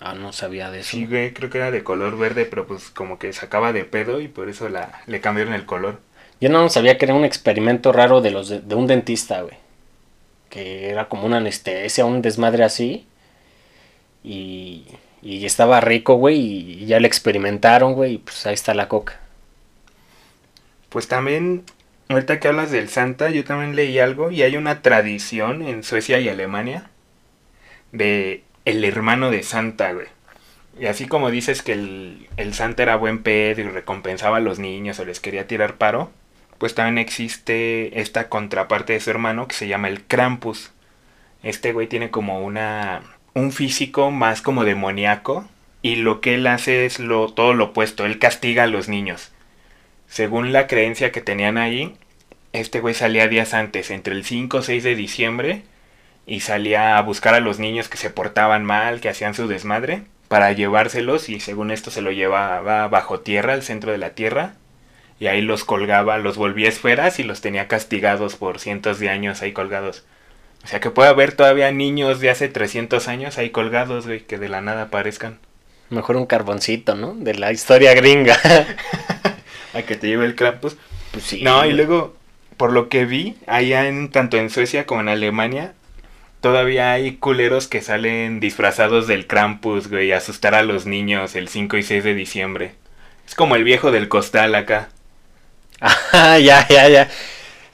[0.00, 0.90] Ah, no sabía de eso.
[0.92, 4.20] Sí, güey, creo que era de color verde, pero pues como que sacaba de pedo
[4.20, 6.00] y por eso la, le cambiaron el color.
[6.42, 9.54] Yo no sabía que era un experimento raro de los de, un dentista, güey.
[10.50, 13.06] Que era como una anestesia, un desmadre así.
[14.24, 14.84] Y,
[15.22, 19.20] y estaba rico, güey, y ya le experimentaron, güey, y pues ahí está la coca.
[20.88, 21.62] Pues también
[22.08, 26.18] ahorita que hablas del Santa, yo también leí algo y hay una tradición en Suecia
[26.18, 26.90] y Alemania
[27.92, 30.08] de el hermano de Santa, güey.
[30.80, 34.58] Y así como dices que el, el Santa era buen pedo y recompensaba a los
[34.58, 36.10] niños o les quería tirar paro,
[36.62, 40.70] pues también existe esta contraparte de su hermano que se llama el Krampus.
[41.42, 43.02] Este güey tiene como una
[43.34, 45.44] un físico más como demoníaco
[45.82, 49.32] y lo que él hace es lo todo lo opuesto, él castiga a los niños.
[50.06, 51.96] Según la creencia que tenían ahí,
[52.52, 55.62] este güey salía días antes, entre el 5 o 6 de diciembre,
[56.26, 60.04] y salía a buscar a los niños que se portaban mal, que hacían su desmadre,
[60.28, 64.54] para llevárselos y según esto se lo llevaba bajo tierra, al centro de la tierra,
[65.22, 69.40] y ahí los colgaba, los volvía esferas y los tenía castigados por cientos de años
[69.40, 70.02] ahí colgados.
[70.64, 74.36] O sea que puede haber todavía niños de hace 300 años ahí colgados, güey, que
[74.36, 75.38] de la nada aparezcan.
[75.90, 77.14] Mejor un carboncito, ¿no?
[77.14, 78.36] De la historia gringa.
[79.74, 80.76] a que te lleve el Krampus.
[81.12, 81.40] Pues sí.
[81.44, 82.16] No, y luego
[82.56, 85.74] por lo que vi, allá en tanto en Suecia como en Alemania,
[86.40, 91.46] todavía hay culeros que salen disfrazados del Krampus, güey, a asustar a los niños el
[91.46, 92.74] 5 y 6 de diciembre.
[93.24, 94.88] Es como el viejo del costal acá.
[96.12, 97.08] Ah, ya, ya, ya.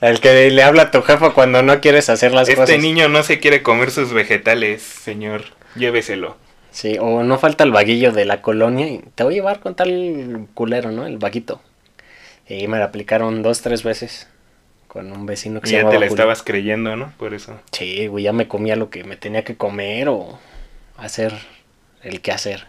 [0.01, 2.69] El que le habla a tu jefa cuando no quieres hacer las este cosas.
[2.69, 5.43] Este niño no se quiere comer sus vegetales, señor.
[5.75, 6.37] Lléveselo.
[6.71, 9.75] Sí, o no falta el vaguillo de la colonia y te voy a llevar con
[9.75, 11.05] tal culero, ¿no?
[11.05, 11.61] El vaguito.
[12.47, 14.27] Y me lo aplicaron dos, tres veces
[14.87, 17.13] con un vecino que y ya te la estabas creyendo, ¿no?
[17.17, 17.59] Por eso.
[17.71, 20.39] Sí, güey, ya me comía lo que me tenía que comer o
[20.97, 21.33] hacer
[22.01, 22.65] el qué hacer.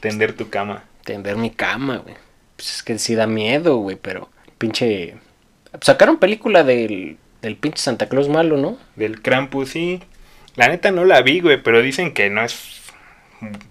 [0.00, 0.84] Tender tu cama.
[1.04, 2.16] Tender mi cama, güey.
[2.56, 5.16] Pues es que sí da miedo, güey, pero pinche...
[5.80, 8.78] Sacaron película del, del pinche Santa Claus malo, ¿no?
[8.96, 10.02] Del Krampus, sí.
[10.54, 12.82] La neta no la vi, güey, pero dicen que no es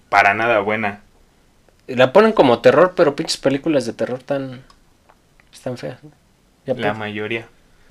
[0.10, 1.02] para nada buena.
[1.88, 4.64] La ponen como terror, pero pinches películas de terror tan...
[5.52, 6.04] están feas.
[6.04, 6.12] ¿no?
[6.66, 6.98] Ya La pues.
[6.98, 7.48] mayoría.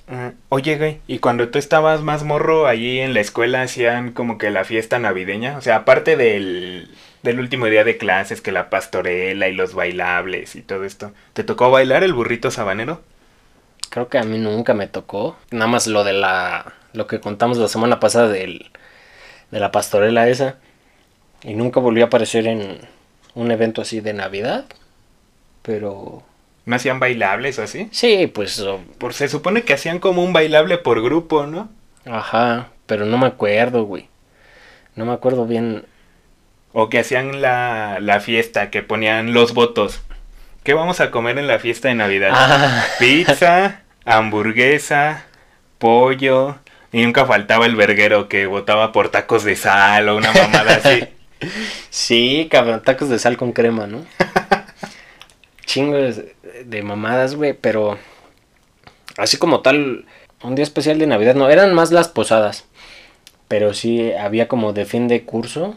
[0.09, 4.37] Ah, oye, güey, ¿y cuando tú estabas más morro allí en la escuela hacían como
[4.37, 5.57] que la fiesta navideña?
[5.57, 6.91] O sea, aparte del,
[7.25, 11.13] del último día de clases, que la pastorela y los bailables y todo esto.
[11.33, 13.01] ¿Te tocó bailar el burrito sabanero?
[13.91, 15.37] Creo que a mí nunca me tocó.
[15.51, 16.73] Nada más lo de la.
[16.93, 18.71] Lo que contamos la semana pasada del,
[19.51, 20.57] de la pastorela esa.
[21.43, 22.79] Y nunca volvió a aparecer en
[23.35, 24.67] un evento así de Navidad.
[25.63, 26.23] Pero.
[26.67, 27.89] ¿No hacían bailables o así?
[27.91, 28.61] Sí, pues.
[28.61, 31.69] o- Por, se supone que hacían como un bailable por grupo, ¿no?
[32.05, 32.69] Ajá.
[32.87, 34.09] Pero no me acuerdo, güey.
[34.97, 35.85] No me acuerdo bien.
[36.75, 40.03] O que hacían la, la fiesta, que ponían los votos.
[40.65, 42.31] ¿Qué vamos a comer en la fiesta de Navidad?
[42.33, 45.25] Ah, Pizza, hamburguesa,
[45.79, 46.59] pollo.
[46.91, 51.09] Y nunca faltaba el verguero que votaba por tacos de sal o una mamada así.
[51.91, 52.83] sí, cabrón.
[52.83, 54.07] Tacos de sal con crema, ¿no?
[55.67, 56.23] Chingos
[56.65, 57.53] de mamadas, güey.
[57.53, 57.99] Pero.
[59.17, 60.07] Así como tal.
[60.43, 61.35] Un día especial de Navidad.
[61.35, 62.65] No, eran más las posadas.
[63.49, 65.77] Pero sí había como de fin de curso.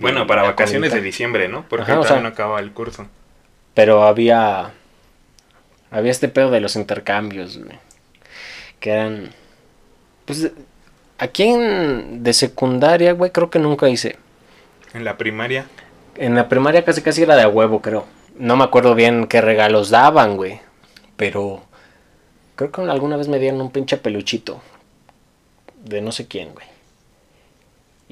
[0.00, 1.64] Bueno, para vacaciones de diciembre, ¿no?
[1.68, 3.06] Porque Ajá, o todavía sea- no acaba el curso.
[3.74, 4.72] Pero había.
[5.90, 7.78] Había este pedo de los intercambios, güey.
[8.80, 9.30] Que eran.
[10.24, 10.50] Pues.
[11.18, 14.16] Aquí en, de secundaria, güey, creo que nunca hice.
[14.94, 15.66] En la primaria.
[16.16, 18.06] En la primaria casi casi era de a huevo, creo.
[18.36, 20.60] No me acuerdo bien qué regalos daban, güey.
[21.16, 21.62] Pero.
[22.56, 24.60] Creo que alguna vez me dieron un pinche peluchito.
[25.84, 26.66] De no sé quién, güey.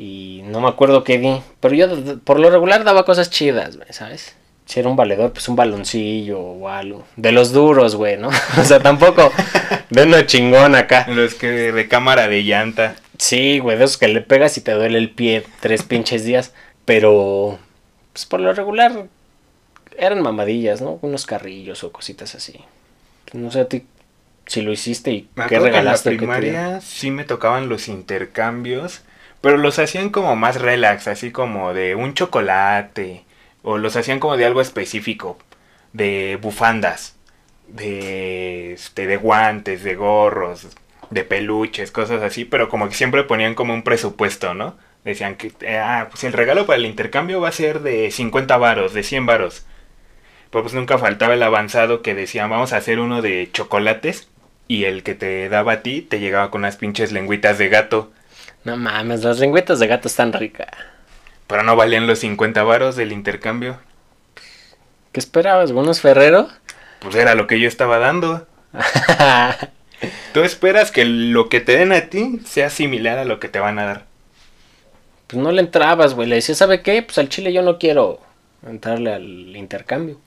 [0.01, 1.43] Y no me acuerdo qué di.
[1.61, 4.35] Pero yo por lo regular daba cosas chidas, güey, ¿sabes?
[4.65, 7.05] Si era un valedor, pues un baloncillo o algo.
[7.17, 8.29] De los duros, güey, ¿no?
[8.59, 9.31] o sea, tampoco
[9.91, 11.07] de uno chingón acá.
[11.07, 12.97] Los que de cámara de llanta.
[13.19, 16.55] Sí, güey, de esos que le pegas y te duele el pie tres pinches días.
[16.87, 17.59] Pero,
[18.15, 19.05] pues por lo regular,
[19.99, 20.99] eran mamadillas, ¿no?
[21.03, 22.59] Unos carrillos o cositas así.
[23.35, 23.85] No sé a ti
[24.47, 26.81] si lo hiciste y Me qué que en la regalaste.
[26.81, 29.03] sí me tocaban los intercambios,
[29.41, 33.25] pero los hacían como más relax, así como de un chocolate,
[33.63, 35.39] o los hacían como de algo específico,
[35.93, 37.17] de bufandas,
[37.69, 40.69] de, este, de guantes, de gorros,
[41.11, 44.77] de peluches, cosas así, pero como que siempre ponían como un presupuesto, ¿no?
[45.05, 48.93] Decían que, ah, pues el regalo para el intercambio va a ser de 50 varos,
[48.93, 49.67] de 100 varos.
[50.51, 54.29] Pues nunca faltaba el avanzado que decían, vamos a hacer uno de chocolates.
[54.69, 58.13] Y el que te daba a ti te llegaba con unas pinches lengüitas de gato.
[58.65, 60.69] No mames, las lengüetas de gato están ricas.
[61.47, 63.79] Pero no valían los 50 varos del intercambio.
[65.13, 66.49] ¿Qué esperabas, buenos Ferrero?
[67.01, 68.47] Pues era lo que yo estaba dando.
[70.33, 73.59] Tú esperas que lo que te den a ti sea similar a lo que te
[73.59, 74.05] van a dar.
[75.27, 76.29] pues no le entrabas, güey.
[76.29, 77.03] Le decías, ¿sabe qué?
[77.03, 78.21] Pues al chile yo no quiero
[78.67, 80.19] entrarle al intercambio.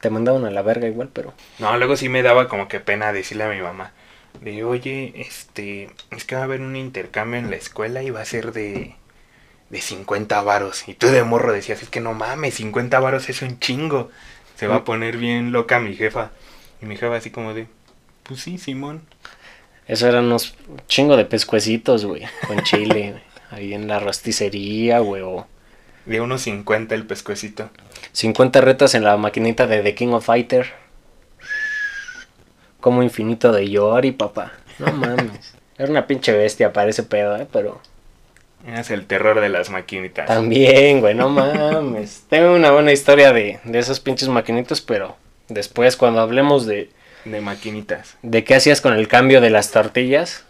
[0.00, 1.34] Te mandaban a la verga igual, pero...
[1.58, 3.92] No, luego sí me daba como que pena decirle a mi mamá.
[4.40, 8.20] De, oye, este, es que va a haber un intercambio en la escuela y va
[8.20, 8.94] a ser de,
[9.68, 10.88] de 50 varos.
[10.88, 14.10] Y tú de morro decías, es que no mames, 50 varos es un chingo.
[14.56, 16.32] Se va a poner bien loca mi jefa.
[16.82, 17.66] Y mi jefa así como de,
[18.22, 19.02] pues sí, Simón.
[19.86, 20.54] Eso eran unos
[20.86, 22.22] chingo de pescuecitos, güey.
[22.46, 23.22] Con chile.
[23.50, 25.22] Ahí en la rosticería, güey.
[25.22, 25.46] O
[26.06, 27.70] De unos 50 el pescuecito.
[28.12, 30.72] 50 retas en la maquinita de The King of Fighter.
[32.80, 34.52] Como infinito de Yori, papá.
[34.78, 35.54] No mames.
[35.78, 37.46] Era una pinche bestia para ese pedo, eh.
[37.52, 37.80] Pero
[38.66, 40.26] Es el terror de las maquinitas.
[40.26, 42.24] también, güey, no mames.
[42.30, 45.16] Tengo una buena historia de, de esos pinches maquinitos, pero
[45.48, 46.90] después cuando hablemos de,
[47.24, 48.16] De maquinitas.
[48.22, 50.44] de qué hacías con el cambio de las tortillas,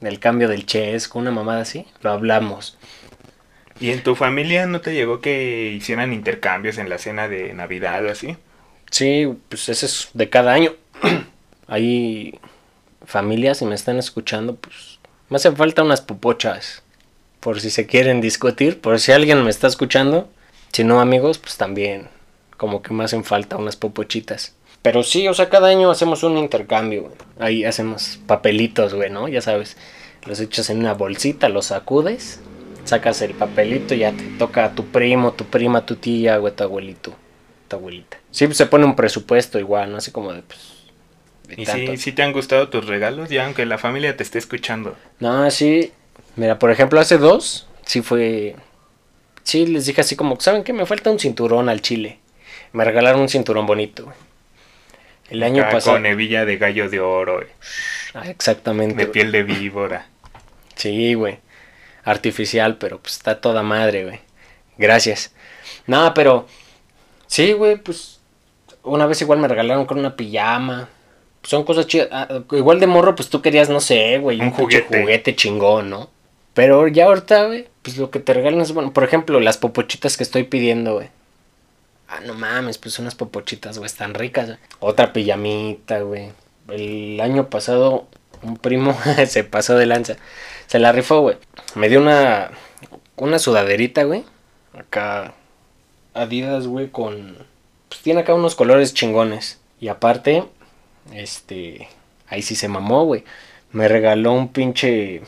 [0.00, 2.78] del cambio del chess, con una mamada así, lo hablamos.
[3.78, 8.04] ¿Y en tu familia no te llegó que hicieran intercambios en la cena de Navidad
[8.06, 8.36] o así?
[8.90, 10.72] Sí, pues ese es de cada año.
[11.66, 12.38] Hay
[13.04, 14.98] familias, si me están escuchando, pues
[15.28, 16.82] me hacen falta unas popochas.
[17.40, 20.28] Por si se quieren discutir, por si alguien me está escuchando.
[20.72, 22.08] Si no, amigos, pues también
[22.56, 24.54] como que me hacen falta unas popochitas.
[24.82, 27.14] Pero sí, o sea, cada año hacemos un intercambio, güey.
[27.38, 29.28] Ahí hacemos papelitos, güey, ¿no?
[29.28, 29.76] Ya sabes,
[30.26, 32.40] los echas en una bolsita, los sacudes,
[32.84, 36.54] sacas el papelito y ya te toca a tu primo, tu prima, tu tía, güey,
[36.54, 37.14] tu abuelito,
[37.68, 38.18] tu abuelita.
[38.30, 39.98] Sí, pues se pone un presupuesto igual, ¿no?
[39.98, 40.75] Así como de, pues...
[41.46, 43.28] de ¿Y si, si te han gustado tus regalos?
[43.30, 44.96] Ya aunque la familia te esté escuchando.
[45.20, 45.92] No, sí.
[46.36, 48.56] Mira, por ejemplo, hace dos, sí fue
[49.42, 50.72] sí, les dije así como, ¿saben qué?
[50.72, 52.18] Me falta un cinturón al chile.
[52.72, 54.16] Me regalaron un cinturón bonito, güey.
[55.30, 55.96] El año Acá pasado.
[55.96, 57.48] Con hebilla de gallo de oro, güey,
[58.14, 58.96] Ah, exactamente.
[58.96, 59.12] de güey.
[59.12, 60.06] piel de víbora.
[60.74, 61.38] Sí, güey.
[62.04, 64.20] Artificial, pero pues está toda madre, güey.
[64.78, 65.32] Gracias.
[65.86, 66.46] No, pero.
[67.26, 68.20] Sí, güey, pues.
[68.82, 70.88] Una vez igual me regalaron con una pijama.
[71.46, 72.08] Son cosas chidas.
[72.10, 74.40] Ah, igual de morro, pues tú querías, no sé, güey.
[74.40, 75.00] Un pinche juguete.
[75.00, 76.10] juguete chingón, ¿no?
[76.54, 78.92] Pero ya ahorita, güey, pues lo que te regalan es bueno.
[78.92, 81.08] Por ejemplo, las popochitas que estoy pidiendo, güey.
[82.08, 84.46] Ah, no mames, pues unas popochitas, güey, están ricas.
[84.46, 84.58] güey.
[84.80, 86.30] Otra pijamita, güey.
[86.68, 88.06] El año pasado,
[88.42, 90.16] un primo se pasó de lanza.
[90.66, 91.36] Se la rifó, güey.
[91.76, 92.50] Me dio una,
[93.16, 94.24] una sudaderita, güey.
[94.76, 95.34] Acá,
[96.16, 97.36] Adidas, güey, con...
[97.88, 99.60] Pues tiene acá unos colores chingones.
[99.80, 100.44] Y aparte,
[101.12, 101.88] este...
[102.28, 103.24] Ahí sí se mamó, güey.
[103.72, 105.22] Me regaló un pinche...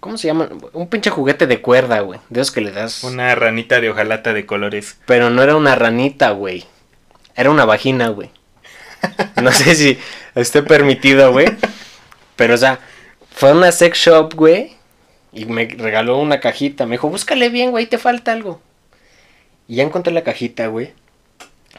[0.00, 0.48] ¿Cómo se llama?
[0.72, 2.18] Un pinche juguete de cuerda, güey.
[2.28, 3.04] De esos que le das...
[3.04, 4.98] Una ranita de hojalata de colores.
[5.06, 6.64] Pero no era una ranita, güey.
[7.36, 8.30] Era una vagina, güey.
[9.40, 9.98] No sé si
[10.34, 11.46] esté permitido, güey.
[12.36, 12.80] Pero, o sea,
[13.30, 14.72] fue a una sex shop, güey.
[15.32, 16.86] Y me regaló una cajita.
[16.86, 18.60] Me dijo, búscale bien, güey, te falta algo.
[19.68, 20.92] Y ya encontré la cajita, güey.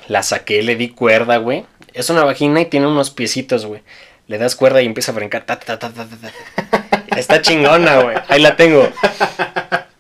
[0.08, 1.66] La saqué, le di cuerda, güey.
[1.94, 3.82] Es una vagina y tiene unos piecitos, güey.
[4.28, 5.46] Le das cuerda y empieza a brincar.
[5.46, 7.06] Ta, ta, ta, ta, ta, ta.
[7.18, 8.18] Está chingona, güey.
[8.28, 8.90] Ahí la tengo.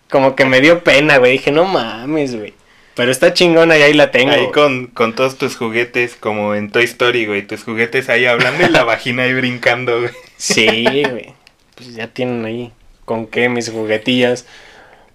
[0.09, 1.33] Como que me dio pena, güey.
[1.33, 2.53] Dije, no mames, güey.
[2.95, 4.31] Pero está chingona y ahí la tengo.
[4.31, 7.41] Ahí con, con todos tus juguetes, como en Toy Story, güey.
[7.41, 10.11] Tus juguetes ahí hablando y la vagina ahí brincando, güey.
[10.37, 11.33] Sí, güey.
[11.75, 12.71] Pues ya tienen ahí
[13.05, 14.45] con qué mis juguetillas.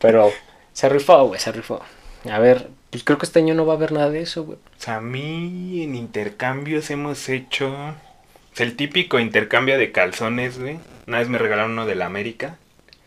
[0.01, 0.33] Pero
[0.73, 1.81] se rifó, güey, se rifó.
[2.29, 4.59] A ver, pues creo que este año no va a haber nada de eso, güey.
[4.59, 7.71] O sea, a mí en intercambios hemos hecho...
[7.71, 7.95] o
[8.55, 10.79] sea, el típico intercambio de calzones, güey.
[11.07, 12.57] Una vez me regalaron uno de la América.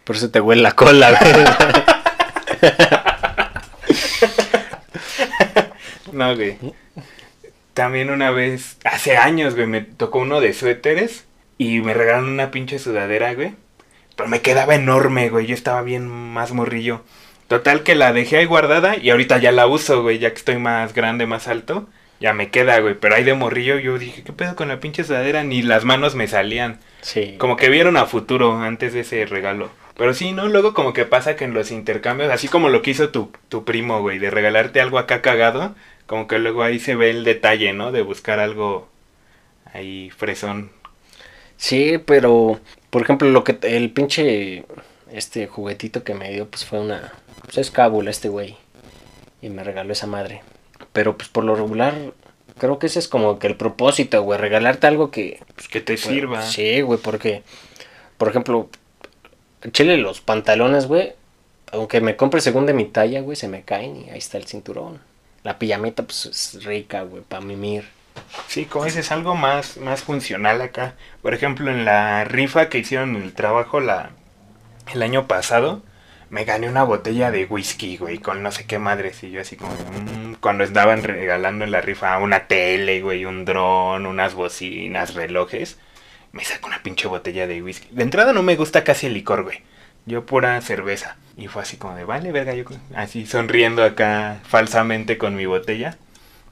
[0.03, 1.45] Por eso te huele la cola, güey.
[6.11, 6.57] No, güey.
[7.73, 11.25] También una vez, hace años, güey, me tocó uno de suéteres
[11.57, 13.55] y me regalaron una pinche sudadera, güey.
[14.15, 15.47] Pero me quedaba enorme, güey.
[15.47, 17.01] Yo estaba bien más morrillo.
[17.51, 20.19] Total que la dejé ahí guardada y ahorita ya la uso, güey.
[20.19, 21.85] Ya que estoy más grande, más alto.
[22.21, 22.93] Ya me queda, güey.
[22.93, 25.43] Pero ahí de morrillo yo dije, ¿qué pedo con la pinche sudadera?
[25.43, 26.79] Ni las manos me salían.
[27.01, 27.35] Sí.
[27.37, 29.69] Como que vieron a futuro antes de ese regalo.
[29.97, 30.47] Pero sí, ¿no?
[30.47, 33.65] Luego como que pasa que en los intercambios, así como lo que hizo tu, tu
[33.65, 37.73] primo, güey, de regalarte algo acá cagado, como que luego ahí se ve el detalle,
[37.73, 37.91] ¿no?
[37.91, 38.87] De buscar algo
[39.73, 40.71] ahí fresón.
[41.57, 44.63] Sí, pero por ejemplo, lo que el pinche
[45.11, 47.11] este juguetito que me dio pues fue una
[47.43, 48.57] pues es cábula este güey
[49.41, 50.41] y me regaló esa madre.
[50.93, 51.95] Pero pues por lo regular
[52.57, 55.93] creo que ese es como que el propósito, güey, regalarte algo que Pues que te
[55.93, 56.41] pues, sirva.
[56.41, 57.43] Sí, güey, porque
[58.17, 58.69] por ejemplo,
[59.71, 61.13] chile los pantalones, güey,
[61.71, 64.45] aunque me compre según de mi talla, güey, se me caen y ahí está el
[64.45, 64.99] cinturón.
[65.43, 67.85] La pijamita pues es rica, güey, para mimir.
[68.47, 70.93] Sí, como dices, algo más, más funcional acá.
[71.21, 74.11] Por ejemplo, en la rifa que hicieron en el trabajo la,
[74.93, 75.81] el año pasado,
[76.31, 79.21] me gané una botella de whisky, güey, con no sé qué madres.
[79.21, 83.43] Y yo así como, mm, cuando estaban regalando en la rifa una tele, güey, un
[83.43, 85.77] dron, unas bocinas, relojes,
[86.31, 87.89] me saco una pinche botella de whisky.
[87.91, 89.61] De entrada no me gusta casi el licor, güey.
[90.05, 91.17] Yo pura cerveza.
[91.35, 92.63] Y fue así como de, vale, verga, yo
[92.95, 95.97] así sonriendo acá falsamente con mi botella.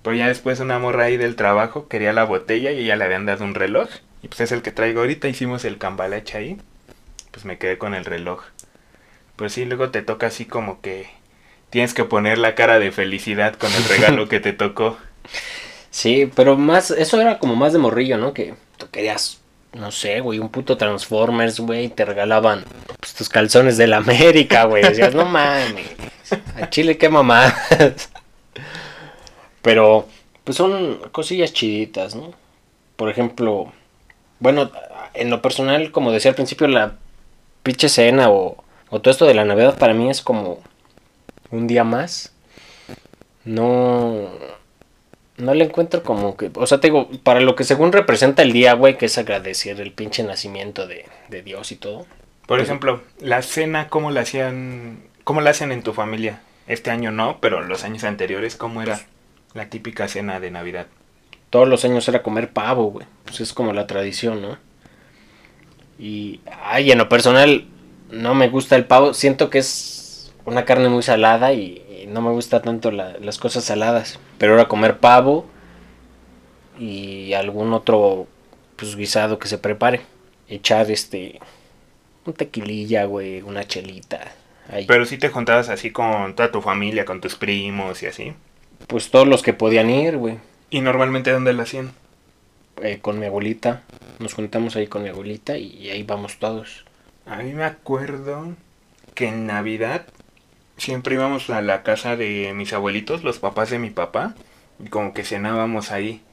[0.04, 3.26] Pero ya después una morra ahí del trabajo quería la botella y ella le habían
[3.26, 3.90] dado un reloj.
[4.22, 5.30] Y pues es el que traigo ahorita.
[5.30, 6.62] Hicimos el cambalache ahí.
[7.32, 8.44] Pues me quedé con el reloj.
[9.40, 11.08] Pero sí, luego te toca así como que
[11.70, 14.98] tienes que poner la cara de felicidad con el regalo que te tocó.
[15.92, 18.32] Sí, pero más, eso era como más de morrillo, ¿no?
[18.32, 19.42] Que tú querías,
[19.74, 22.64] no sé, güey, un puto Transformers, güey, y te regalaban
[23.00, 24.84] pues, tus calzones de la América, güey.
[24.84, 25.96] Decías, no mames,
[26.62, 28.12] a Chile qué mamadas.
[29.64, 30.08] Pero,
[30.44, 32.36] pues son cosillas chiditas, ¿no?
[32.96, 33.74] Por ejemplo,
[34.40, 34.70] bueno,
[35.16, 36.98] en lo personal, como decía al principio, la
[37.64, 40.60] pinche cena o, o todo esto de la Navidad para mí es como
[41.52, 42.34] un día más.
[43.46, 44.30] No,
[45.38, 48.52] no le encuentro como que, o sea, te digo, para lo que según representa el
[48.52, 52.06] día, güey, que es agradecer el pinche nacimiento de, de Dios y todo.
[52.46, 55.04] Por ejemplo, la cena, ¿cómo la hacían?
[55.24, 56.42] ¿Cómo la hacen en tu familia?
[56.68, 59.00] Este año no, pero los años anteriores, ¿cómo era
[59.54, 60.88] la típica cena de Navidad?
[61.52, 63.06] Todos los años era comer pavo, güey.
[63.26, 64.58] Pues es como la tradición, ¿no?
[66.00, 67.68] Y, ay, en lo personal,
[68.10, 69.14] no me gusta el pavo.
[69.14, 73.38] Siento que es una carne muy salada y, y no me gusta tanto la- las
[73.38, 74.20] cosas saladas.
[74.38, 75.46] Pero era comer pavo
[76.78, 78.28] y algún otro,
[78.76, 80.02] pues, guisado que se prepare.
[80.48, 81.40] Echar, este,
[82.26, 84.32] un tequililla, güey, una chelita.
[84.72, 84.86] Ahí.
[84.86, 88.34] Pero sí te juntabas así con toda tu familia, con tus primos y así.
[88.88, 90.38] Pues todos los que podían ir, güey.
[90.70, 91.92] ¿Y normalmente dónde lo hacían?
[92.82, 93.82] Eh, con mi abuelita.
[94.20, 96.86] Nos juntamos ahí con mi abuelita y ahí vamos todos.
[97.30, 98.56] A mí me acuerdo
[99.14, 100.08] que en Navidad
[100.78, 104.34] siempre íbamos a la casa de mis abuelitos, los papás de mi papá,
[104.84, 106.24] y como que cenábamos ahí.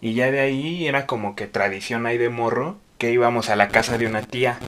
[0.00, 3.66] Y ya de ahí era como que tradición ahí de morro que íbamos a la
[3.66, 4.60] casa de una tía.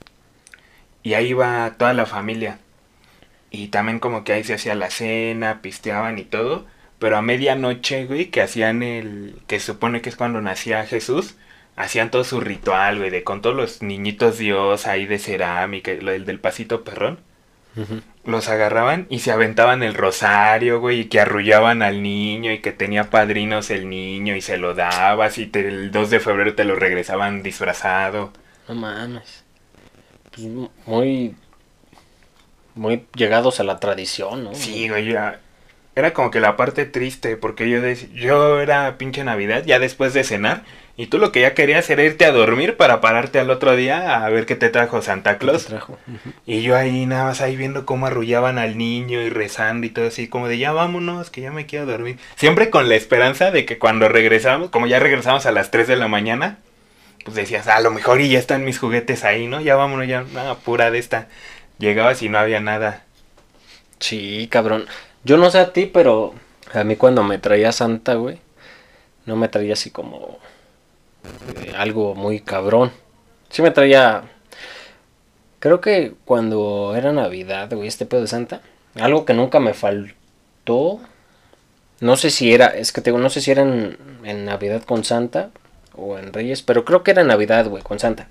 [1.05, 2.59] Y ahí iba toda la familia.
[3.53, 6.67] Y también como que ahí se hacía la cena, pisteaban y todo.
[6.99, 9.41] Pero a medianoche, güey, que hacían el...
[9.47, 11.37] que se supone que es cuando nacía Jesús,
[11.77, 16.11] hacían todo su ritual, güey, de con todos los niñitos Dios ahí de cerámica, lo
[16.13, 17.19] del, del pasito perrón.
[18.25, 22.73] Los agarraban y se aventaban el rosario, güey, y que arrullaban al niño y que
[22.73, 26.65] tenía padrinos el niño y se lo dabas y te- el 2 de febrero te
[26.65, 28.33] lo regresaban disfrazado.
[28.67, 29.45] No mames.
[30.35, 30.47] Pues
[30.87, 31.35] muy.
[32.75, 34.55] Muy llegados a la tradición, ¿no?
[34.55, 35.41] Sí, güey, ya.
[35.97, 40.13] Era como que la parte triste, porque yo, dec- yo era pinche Navidad, ya después
[40.15, 40.63] de cenar,
[40.99, 44.25] y tú lo que ya querías era irte a dormir para pararte al otro día
[44.25, 45.67] a ver qué te trajo Santa ¿Qué te Claus.
[45.67, 45.99] trajo?
[46.47, 50.07] Y yo ahí nada más ahí viendo cómo arrullaban al niño y rezando y todo
[50.09, 52.19] así, como de ya vámonos, que ya me quiero dormir.
[52.37, 55.97] Siempre con la esperanza de que cuando regresamos, como ya regresamos a las 3 de
[55.97, 56.59] la mañana,
[57.25, 59.61] pues decías, a lo mejor y ya están mis juguetes ahí, ¿no?
[59.63, 61.29] Ya vámonos, ya, nada, pura de esta.
[61.79, 63.05] Llegabas y no había nada.
[64.01, 64.87] Sí, cabrón.
[65.27, 66.35] Yo no sé a ti, pero
[66.73, 68.39] a mí cuando me traía Santa, güey,
[69.25, 70.39] no me traía así como
[71.57, 72.93] eh, algo muy cabrón.
[73.51, 74.23] Sí me traía...
[75.59, 78.61] Creo que cuando era Navidad, güey, este pedo de Santa,
[78.95, 81.01] algo que nunca me faltó,
[81.99, 85.03] no sé si era, es que te no sé si era en, en Navidad con
[85.03, 85.51] Santa
[85.97, 88.29] o en Reyes, pero creo que era Navidad, güey, con Santa.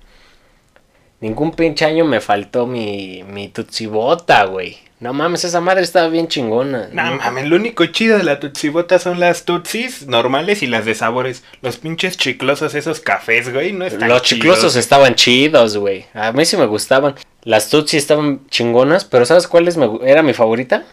[1.20, 4.78] Ningún pinche año me faltó mi, mi tutsibota, güey.
[4.98, 6.88] No mames, esa madre estaba bien chingona.
[6.92, 7.16] No ¿no?
[7.16, 11.42] mames, lo único chido de la tutsibota son las tutsis normales y las de sabores.
[11.60, 14.76] Los pinches chiclosos, esos cafés, güey, no están Los chiclosos chidos.
[14.76, 16.06] estaban chidos, güey.
[16.14, 17.14] A mí sí me gustaban.
[17.42, 20.84] Las tutsi estaban chingonas, pero ¿sabes cuál es me gu- era mi favorita?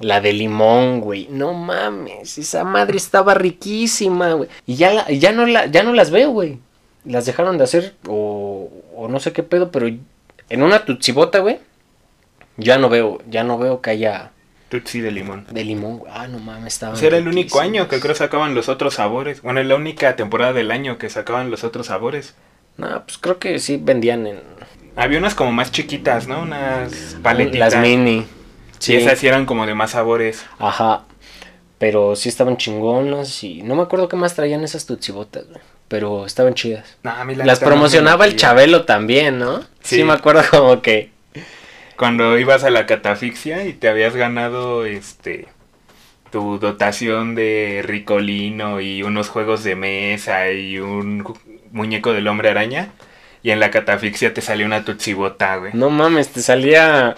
[0.00, 1.28] La de limón, güey.
[1.30, 4.48] No mames, esa madre estaba riquísima, güey.
[4.66, 6.58] Y ya, la- ya, no la, ya no las veo, güey.
[7.04, 11.58] Las dejaron de hacer o, o no sé qué pedo, pero en una tutsibota, güey,
[12.56, 14.30] ya no veo, ya no veo que haya
[14.68, 15.46] Tutsi de limón.
[15.50, 16.12] de limón, güey.
[16.14, 19.42] Ah, no mames, estaban Pues era el único año que creo sacaban los otros sabores.
[19.42, 22.34] Bueno, es la única temporada del año que sacaban los otros sabores.
[22.78, 24.40] No, pues creo que sí vendían en
[24.96, 26.40] Había unas como más chiquitas, ¿no?
[26.42, 27.74] Unas paletitas.
[27.74, 28.26] las mini.
[28.78, 30.44] Sí, esas sí eran como de más sabores.
[30.58, 31.04] Ajá.
[31.78, 35.60] Pero sí estaban chingonas y no me acuerdo qué más traían esas tutsibotas, güey.
[35.92, 36.96] Pero estaban chidas.
[37.02, 38.36] La Las promocionaba el.
[38.36, 39.60] Chabelo también, ¿no?
[39.82, 39.96] Sí.
[39.96, 40.04] Sí.
[40.04, 41.10] me acuerdo como que...
[41.98, 45.48] Cuando ibas a la catafixia y te habías ganado este
[46.30, 51.26] tu dotación de ricolino y unos juegos de mesa y un
[51.72, 52.88] muñeco del hombre araña.
[53.42, 55.72] Y en la catafixia te salió una tutsibota, güey.
[55.74, 57.16] No mames, te salía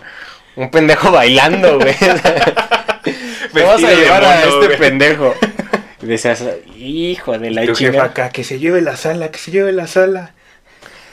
[0.56, 1.94] un pendejo bailando, güey.
[3.54, 4.78] te vas a llevar a este güey.
[4.78, 5.32] pendejo.
[6.04, 6.44] Decías,
[6.76, 7.62] hijo de la
[8.04, 10.34] acá, que se lleve la sala, que se lleve la sala.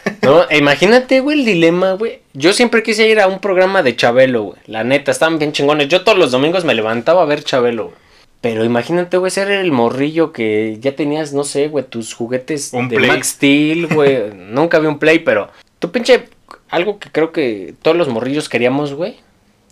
[0.23, 2.21] No, imagínate, güey, el dilema, güey.
[2.33, 4.57] Yo siempre quise ir a un programa de Chabelo, güey.
[4.65, 5.89] La neta, estaban bien chingones.
[5.89, 7.97] Yo todos los domingos me levantaba a ver Chabelo, güey.
[8.41, 12.89] Pero imagínate, güey, ser el morrillo que ya tenías, no sé, güey, tus juguetes Un
[12.89, 13.09] de Play.
[13.11, 14.33] Max Steel, güey.
[14.35, 16.25] Nunca vi un Play, pero tu pinche.
[16.69, 19.17] Algo que creo que todos los morrillos queríamos, güey.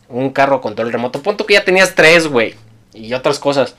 [0.09, 1.23] Un carro control remoto.
[1.23, 2.53] Punto que ya tenías tres, güey.
[2.93, 3.75] Y otras cosas.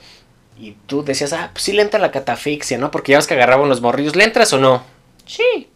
[0.57, 2.91] Y tú decías, ah, pues sí le entra la catafixia, ¿no?
[2.91, 4.15] Porque ya ves que agarraban los morrillos.
[4.15, 4.83] ¿Le entras o no?
[5.25, 5.69] Sí.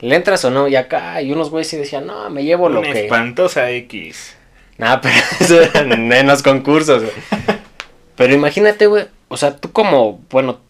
[0.00, 0.68] ¿Le entras o no?
[0.68, 3.04] Y acá hay unos güeyes y decían, no, me llevo lo Una que.
[3.04, 4.36] espantosa X.
[4.78, 7.14] Nah, pero eso eran en los concursos, güey.
[8.16, 9.06] Pero imagínate, güey.
[9.28, 10.60] O sea, tú como, bueno,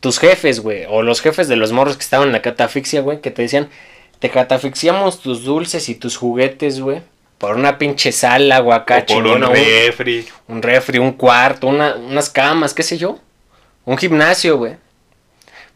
[0.00, 0.84] tus jefes, güey.
[0.88, 3.20] O los jefes de los morros que estaban en la catafixia, güey.
[3.20, 3.70] Que te decían,
[4.18, 7.02] te catafixiamos tus dulces y tus juguetes, güey.
[7.46, 8.64] Por una pinche sala, O
[9.06, 10.26] por un refri.
[10.48, 13.18] un refri, un cuarto, una- unas camas, qué sé yo.
[13.84, 14.76] Un gimnasio, güey.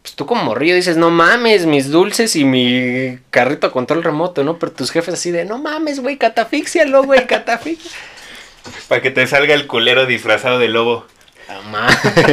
[0.01, 4.43] Pues tú como morrillo dices, no mames, mis dulces y mi carrito a control remoto,
[4.43, 4.57] ¿no?
[4.57, 7.91] Pero tus jefes así de, no mames, güey, catafixialo, güey, catafixia.
[8.87, 11.05] Para que te salga el culero disfrazado de lobo.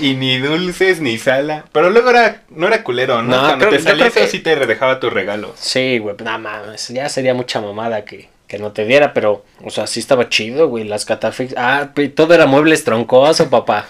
[0.00, 1.64] Y ni dulces ni sala.
[1.72, 3.36] Pero luego era, no era culero, ¿no?
[3.36, 5.52] No, Cuando creo- te salía eso que- sí te dejaba tus regalos.
[5.58, 9.70] Sí, güey, no mames, ya sería mucha mamada que, que no te diera, pero, o
[9.70, 11.58] sea, sí estaba chido, güey, las catafixias.
[11.58, 13.86] Ah, todo era muebles troncoso, papá.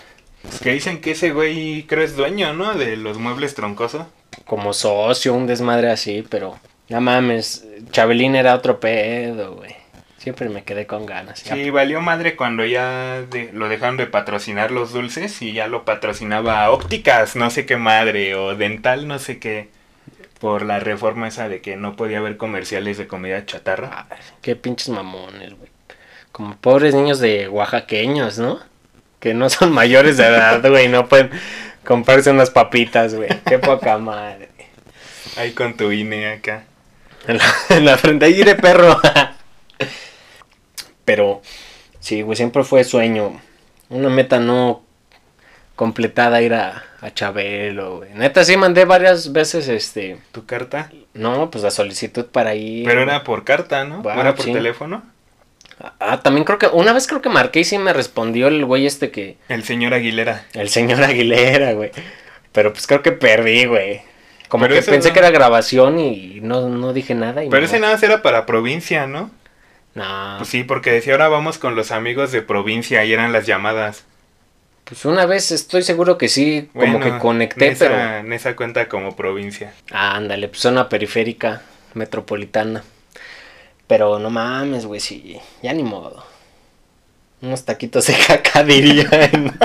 [0.49, 2.73] Es que dicen que ese güey creo es dueño, ¿no?
[2.75, 4.07] De los muebles troncoso.
[4.47, 6.57] Como socio, un desmadre así, pero,
[6.89, 9.75] no mames, Chabelín era otro pedo, güey.
[10.19, 11.41] Siempre me quedé con ganas.
[11.41, 15.85] Sí, valió madre cuando ya de- lo dejaron de patrocinar los dulces y ya lo
[15.85, 19.71] patrocinaba ópticas, no sé qué madre, o dental, no sé qué,
[20.43, 24.09] por la reforma esa de que no podía haber comerciales de comida chatarra.
[24.11, 25.71] Ay, qué pinches mamones, güey.
[26.33, 28.59] Como pobres niños de oaxaqueños, ¿no?
[29.21, 31.31] Que no son mayores de edad, güey, no pueden
[31.85, 33.29] comprarse unas papitas, güey.
[33.47, 34.49] Qué poca madre.
[35.37, 36.65] Ahí con tu INE acá.
[37.29, 39.01] En la, en la frente, ahí de perro.
[41.05, 41.41] Pero,
[42.01, 43.41] sí, güey, siempre fue sueño.
[43.91, 44.83] Una meta no
[45.77, 48.11] completada ir a, a Chabelo, güey.
[48.15, 50.19] Neta, sí mandé varias veces, este...
[50.33, 50.91] ¿Tu carta?
[51.15, 52.87] No, pues la solicitud para ir.
[52.87, 54.03] Pero era por carta, ¿no?
[54.09, 54.53] Ah, ¿No era por sí.
[54.53, 55.03] teléfono?
[55.99, 56.67] Ah, también creo que...
[56.69, 59.37] Una vez creo que marqué y sí me respondió el güey este que...
[59.49, 60.47] El señor Aguilera.
[60.55, 61.91] El señor Aguilera, güey.
[62.53, 64.03] Pero pues creo que perdí, güey.
[64.49, 67.43] Como Pero que pensé no- que era grabación y no, no dije nada.
[67.43, 69.31] Y Pero ese nada más era para provincia, ¿no?
[69.95, 73.47] No, Pues sí, porque decía ahora vamos con los amigos de provincia y eran las
[73.47, 74.05] llamadas.
[74.93, 78.23] Pues una vez estoy seguro que sí, como que conecté, Nesa- pero...
[78.25, 79.73] Nesa cuenta como provincia.
[79.91, 81.63] Ah, ándale, pues zona periférica,
[81.95, 82.85] metropolitana.
[83.87, 86.25] Pero no mames, güey, sí, ya ni modo.
[87.41, 89.59] Unos taquitos de caca dirían.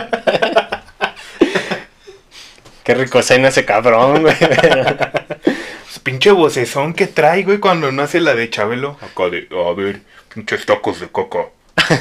[2.83, 4.35] Qué rico cena ese cabrón, güey.
[4.39, 8.97] Pues, pinche vocesón que trae, güey, cuando no hace la de Chabelo.
[9.01, 10.01] Acá de, a ver,
[10.33, 11.53] pinches tacos de coco.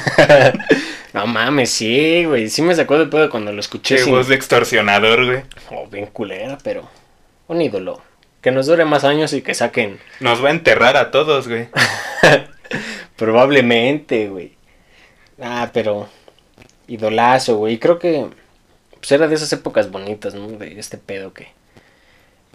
[1.17, 2.47] No mames, sí, güey.
[2.49, 3.97] Sí me sacó de pedo cuando lo escuché.
[3.97, 5.41] Sin- voz de extorsionador, güey.
[5.71, 6.87] Oh, bien culera, pero
[7.47, 8.01] un ídolo.
[8.41, 9.99] Que nos dure más años y que saquen.
[10.19, 11.67] Nos va a enterrar a todos, güey.
[13.15, 14.53] Probablemente, güey.
[15.41, 16.07] Ah, pero.
[16.87, 17.79] Idolazo, güey.
[17.79, 18.27] Creo que.
[18.99, 20.47] Pues era de esas épocas bonitas, ¿no?
[20.49, 21.47] De este pedo que.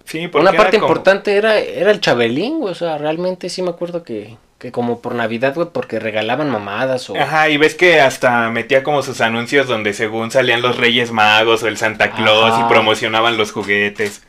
[0.04, 2.72] Sí, porque Una parte como- importante era, era el Chabelín, güey.
[2.72, 4.36] O sea, realmente sí me acuerdo que.
[4.62, 7.16] Que como por Navidad, güey, porque regalaban mamadas o.
[7.16, 11.64] Ajá, y ves que hasta metía como sus anuncios donde según salían los Reyes Magos
[11.64, 12.66] o el Santa Claus Ajá.
[12.66, 14.22] y promocionaban los juguetes.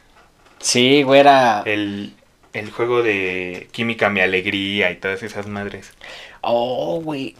[0.58, 1.62] Sí, güey, era.
[1.66, 2.16] El,
[2.54, 5.94] el juego de Química Mi Alegría y todas esas madres.
[6.42, 7.36] Oh, güey.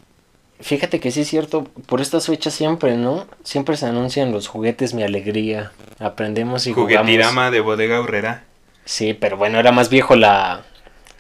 [0.60, 3.26] Fíjate que sí es cierto, por estas fechas siempre, ¿no?
[3.44, 5.72] Siempre se anuncian los juguetes Mi Alegría.
[5.98, 7.08] Aprendemos y jugamos.
[7.08, 8.44] Juguetirama de Bodega Urrera.
[8.86, 10.64] Sí, pero bueno, era más viejo la...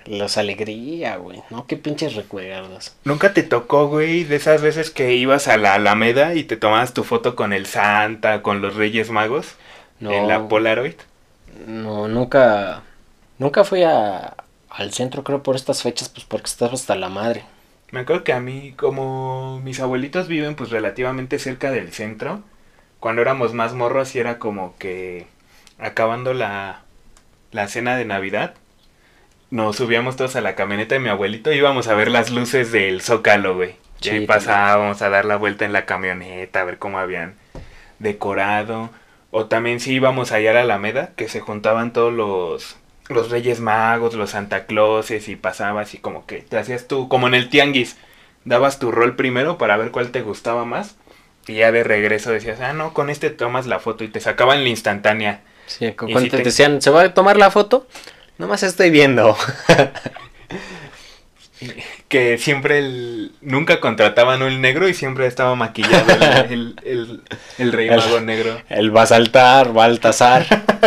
[0.05, 1.43] Los Alegría, güey.
[1.49, 1.65] ¿No?
[1.67, 2.95] Qué pinches recuerdos.
[3.05, 6.93] ¿Nunca te tocó, güey, de esas veces que ibas a la Alameda y te tomabas
[6.93, 9.55] tu foto con el Santa, con los Reyes Magos?
[9.99, 10.95] No, En la Polaroid.
[11.67, 12.83] no, nunca...
[13.39, 14.35] Nunca fui a,
[14.69, 17.43] al centro, creo, por estas fechas, pues porque estaba hasta la madre.
[17.91, 22.41] Me acuerdo que a mí, como mis abuelitos viven pues relativamente cerca del centro,
[22.99, 25.27] cuando éramos más morros y era como que
[25.77, 26.83] acabando la,
[27.51, 28.55] la cena de Navidad,
[29.53, 32.71] nos subíamos todos a la camioneta de mi abuelito y íbamos a ver las luces
[32.71, 33.75] del Zócalo, güey.
[34.01, 37.35] Y Sí, ahí pasábamos a dar la vuelta en la camioneta, a ver cómo habían
[37.99, 38.89] decorado.
[39.31, 42.77] O también si íbamos allá a la Alameda, que se juntaban todos los,
[43.09, 47.27] los Reyes Magos, los Santa Clauses y pasabas y como que te hacías tú, como
[47.27, 47.97] en el Tianguis,
[48.45, 50.95] dabas tu rol primero para ver cuál te gustaba más.
[51.47, 54.63] Y ya de regreso decías, ah, no, con este tomas la foto y te sacaban
[54.63, 55.41] la instantánea.
[55.65, 57.87] Sí, Y cuando si te te- decían, ¿se va a tomar la foto?
[58.37, 59.35] Nomás estoy viendo.
[62.09, 67.21] Que siempre el, nunca contrataban un negro y siempre estaba maquillado el, el, el-
[67.57, 68.61] el rey El- mago negro.
[68.69, 70.45] Él va a saltar, va a alzar.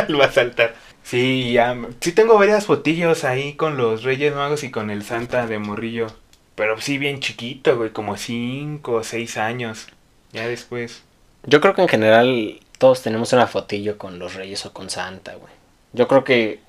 [0.09, 0.75] Lo va a saltar.
[1.03, 1.77] Sí, ya.
[2.01, 6.09] Sí tengo varias fotillos ahí con los Reyes Magos y con el Santa de Morrillo.
[6.57, 9.87] Pero sí bien chiquito, güey, como 5 o 6 años.
[10.33, 11.03] Ya después.
[11.45, 15.35] Yo creo que en general todos tenemos una fotillo con los reyes o con Santa,
[15.37, 15.53] güey.
[15.93, 16.61] Yo creo que,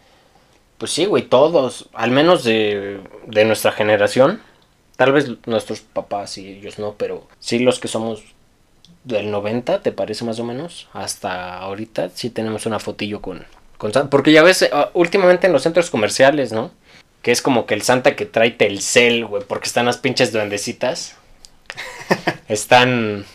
[0.77, 4.41] pues sí, güey, todos, al menos de, de nuestra generación.
[4.95, 8.23] Tal vez nuestros papás y ellos no, pero sí los que somos
[9.03, 10.87] del 90, ¿te parece más o menos?
[10.93, 13.45] Hasta ahorita sí tenemos una fotillo con,
[13.77, 14.09] con Santa.
[14.09, 16.71] Porque ya ves, eh, últimamente en los centros comerciales, ¿no?
[17.21, 21.15] Que es como que el Santa que trae Telcel, güey, porque están las pinches duendecitas.
[22.47, 23.25] Están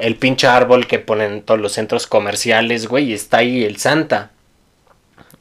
[0.00, 3.76] el pinche árbol que ponen en todos los centros comerciales, güey, y está ahí el
[3.76, 4.30] Santa.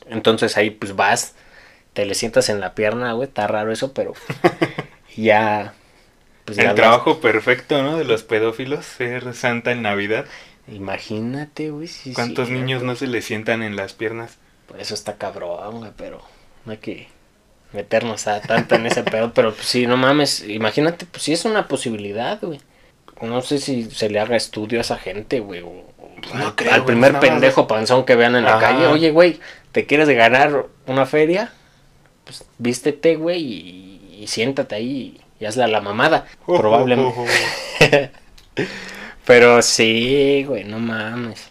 [0.09, 1.35] Entonces ahí pues vas,
[1.93, 4.13] te le sientas en la pierna, güey, está raro eso, pero
[5.17, 5.73] ya...
[6.45, 7.97] Pues ya el vas- trabajo perfecto, ¿no?
[7.97, 10.25] De los pedófilos, ser Santa en Navidad.
[10.67, 11.87] Imagínate, güey.
[11.87, 14.37] sí, ¿Cuántos sí, niños no se le sientan en las piernas?
[14.67, 16.21] Pues eso está cabrón, güey, pero
[16.65, 17.07] no hay que
[17.73, 21.45] meternos a tanto en ese pedo, pero pues sí, no mames, imagínate, pues sí es
[21.45, 22.61] una posibilidad, güey.
[23.21, 25.85] No sé si se le haga estudio a esa gente, güey, o,
[26.21, 27.21] Pues no al- creo, al primer más.
[27.21, 29.39] pendejo panzón que vean en la calle, oye, güey,
[29.71, 31.51] ¿te quieres ganar una feria?
[32.25, 36.25] Pues vístete, güey, y, y siéntate ahí y hazla la mamada.
[36.45, 37.13] Probablemente.
[39.25, 41.49] Pero sí, güey, no mames.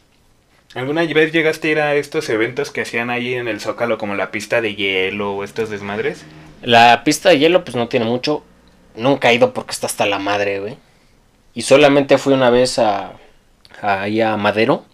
[0.75, 4.15] ¿Alguna vez llegaste a ir a estos eventos que hacían ahí en el Zócalo, como
[4.15, 6.25] la pista de hielo o estos desmadres?
[6.63, 8.45] La pista de hielo, pues no tiene mucho.
[8.95, 10.77] Nunca he ido porque está hasta la madre, güey.
[11.55, 13.13] Y solamente fui una vez a,
[13.81, 14.85] a, ahí a Madero.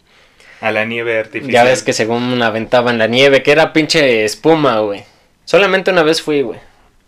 [0.65, 1.53] A la nieve artificial.
[1.53, 5.05] Ya ves que según aventaban la nieve, que era pinche espuma, güey.
[5.45, 6.59] Solamente una vez fui, güey.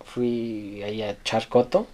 [0.05, 1.87] Fui ahí a Charcoto.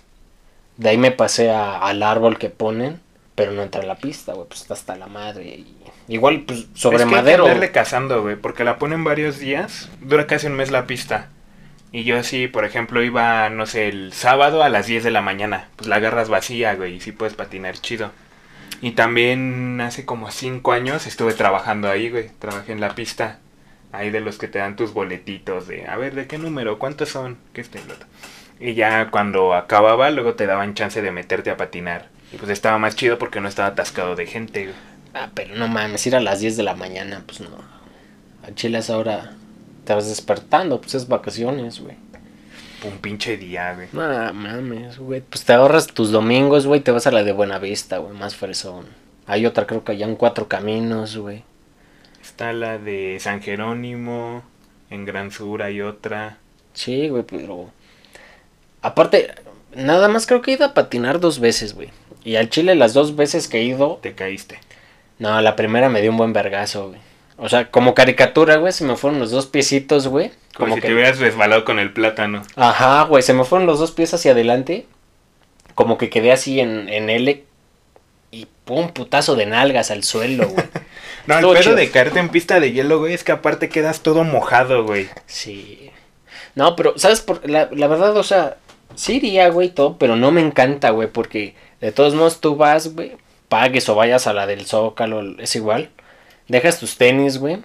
[0.76, 3.00] De ahí me pasé a- al árbol que ponen.
[3.34, 4.46] Pero no entré a la pista, güey.
[4.48, 5.44] Pues está hasta la madre.
[5.44, 5.76] y-
[6.08, 7.46] igual, pues sobre es que madero.
[7.46, 9.88] Hay que cazando, güey, porque la ponen varios días.
[10.00, 11.28] Dura casi un mes la pista.
[11.92, 15.20] Y yo sí, por ejemplo, iba, no sé, el sábado a las 10 de la
[15.20, 15.68] mañana.
[15.76, 18.10] Pues la agarras vacía, güey, y sí puedes patinar chido.
[18.82, 22.28] Y también hace como 5 años estuve trabajando ahí, güey.
[22.38, 23.38] Trabajé en la pista.
[23.92, 26.78] Ahí de los que te dan tus boletitos de, a ver, ¿de qué número?
[26.78, 27.38] ¿Cuántos son?
[27.52, 27.78] ¿Qué este
[28.62, 32.08] y ya cuando acababa, luego te daban chance de meterte a patinar.
[32.32, 34.76] Y pues estaba más chido porque no estaba atascado de gente, güey.
[35.14, 37.48] Ah, pero no mames, ir a las 10 de la mañana, pues no.
[38.46, 39.32] A Chile a esa hora
[39.84, 41.96] te vas despertando, pues es vacaciones, güey.
[42.84, 43.88] Un pinche día, güey.
[43.92, 45.20] No mames, güey.
[45.20, 48.86] Pues te ahorras tus domingos, güey, te vas a la de Buenavista, güey, más fresón.
[49.26, 51.44] Hay otra, creo que allá en Cuatro Caminos, güey.
[52.20, 54.42] Está la de San Jerónimo,
[54.90, 56.38] en Gran Sur hay otra.
[56.72, 57.70] Sí, güey, pero...
[58.80, 59.32] Aparte,
[59.74, 61.90] nada más creo que he ido a patinar dos veces, güey.
[62.24, 63.98] Y al Chile las dos veces que he ido...
[64.02, 64.58] Te caíste.
[65.18, 67.00] No, la primera me dio un buen vergazo, güey.
[67.36, 70.30] O sea, como caricatura, güey, se me fueron los dos piecitos, güey.
[70.54, 70.88] Como, Como si que...
[70.88, 72.42] te hubieras resbalado con el plátano.
[72.56, 74.86] Ajá, güey, se me fueron los dos pies hacia adelante.
[75.74, 77.44] Como que quedé así en, en L.
[78.30, 80.66] Y pum, putazo de nalgas al suelo, güey.
[81.26, 84.24] No, el pedo de caerte en pista de hielo, güey, es que aparte quedas todo
[84.24, 85.08] mojado, güey.
[85.26, 85.90] Sí.
[86.56, 87.20] No, pero, ¿sabes?
[87.20, 88.56] Por, la, la verdad, o sea,
[88.96, 92.94] sí iría, güey, todo, pero no me encanta, güey, porque de todos modos tú vas,
[92.94, 93.12] güey,
[93.48, 95.90] pagues o vayas a la del Zócalo, es igual.
[96.48, 97.58] Dejas tus tenis, güey.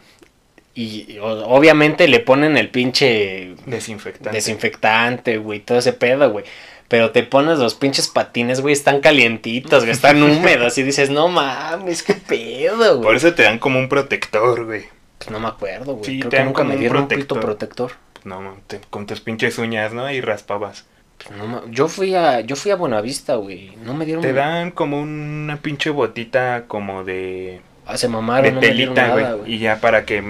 [0.76, 4.30] Y obviamente le ponen el pinche Desinfectante.
[4.38, 6.46] desinfectante, güey, todo ese pedo, güey.
[6.88, 11.28] Pero te pones los pinches patines, güey, están calientitos, güey, están húmedos y dices, no
[11.30, 13.18] mames, qué pedo, Por güey.
[13.18, 14.86] eso te dan como un protector, güey.
[15.18, 16.06] Pues no me acuerdo, güey.
[16.06, 17.40] Sí, Creo te que dan nunca como me un dieron un protector.
[17.42, 17.92] protector.
[18.24, 20.10] No, te- con tus pinches uñas, ¿no?
[20.12, 20.86] Y raspabas.
[21.26, 23.76] Pues no yo fui a yo fui a Buenavista, güey.
[23.84, 28.56] No me dieron Te dan como una pinche botita como de, Ah, se de mamaron,
[28.56, 29.38] no me dieron telita, güey.
[29.40, 29.54] güey.
[29.54, 30.24] Y ya para que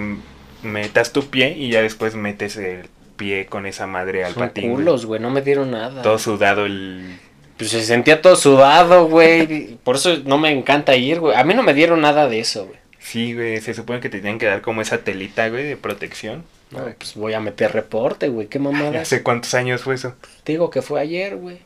[0.64, 4.66] metas tu pie y ya después metes el pie con esa madre al Son patín.
[4.66, 4.76] güey.
[4.76, 6.02] culos, güey, no me dieron nada.
[6.02, 7.20] Todo sudado el...
[7.58, 9.78] Pues se sentía todo sudado, güey.
[9.84, 11.36] Por eso no me encanta ir, güey.
[11.36, 12.78] A mí no me dieron nada de eso, güey.
[13.00, 16.44] Sí, güey, se supone que te tienen que dar como esa telita, güey, de protección.
[16.70, 18.48] No, pues voy a meter reporte, güey.
[18.48, 19.02] Qué mamada.
[19.02, 20.14] ¿Hace cuántos años fue eso?
[20.44, 21.60] Te digo que fue ayer, güey.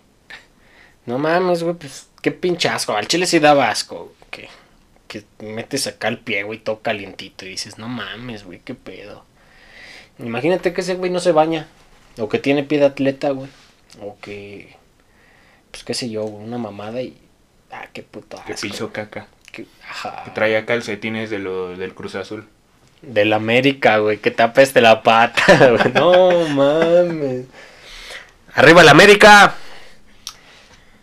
[1.06, 2.96] No mames, güey, pues qué pinche asco.
[2.96, 4.14] Al chile sí daba asco.
[4.30, 4.48] Que,
[5.12, 7.46] que metes acá el pie, güey, todo calientito.
[7.46, 9.26] Y dices, no mames, güey, qué pedo.
[10.20, 11.68] Imagínate que ese güey no se baña.
[12.18, 13.50] O que tiene pie de atleta, güey.
[14.02, 14.78] O que,
[15.72, 17.18] pues qué sé yo, güey, una mamada y...
[17.72, 18.48] Ah, qué puto asco.
[18.48, 19.28] Que pisó caca.
[19.52, 20.24] Que- ajá.
[20.24, 22.48] Que traía calcetines de lo, del Cruz Azul.
[23.02, 25.92] Del América, güey, que te apeste la pata, güey.
[25.94, 27.48] No mames.
[28.54, 29.56] ¡Arriba el América!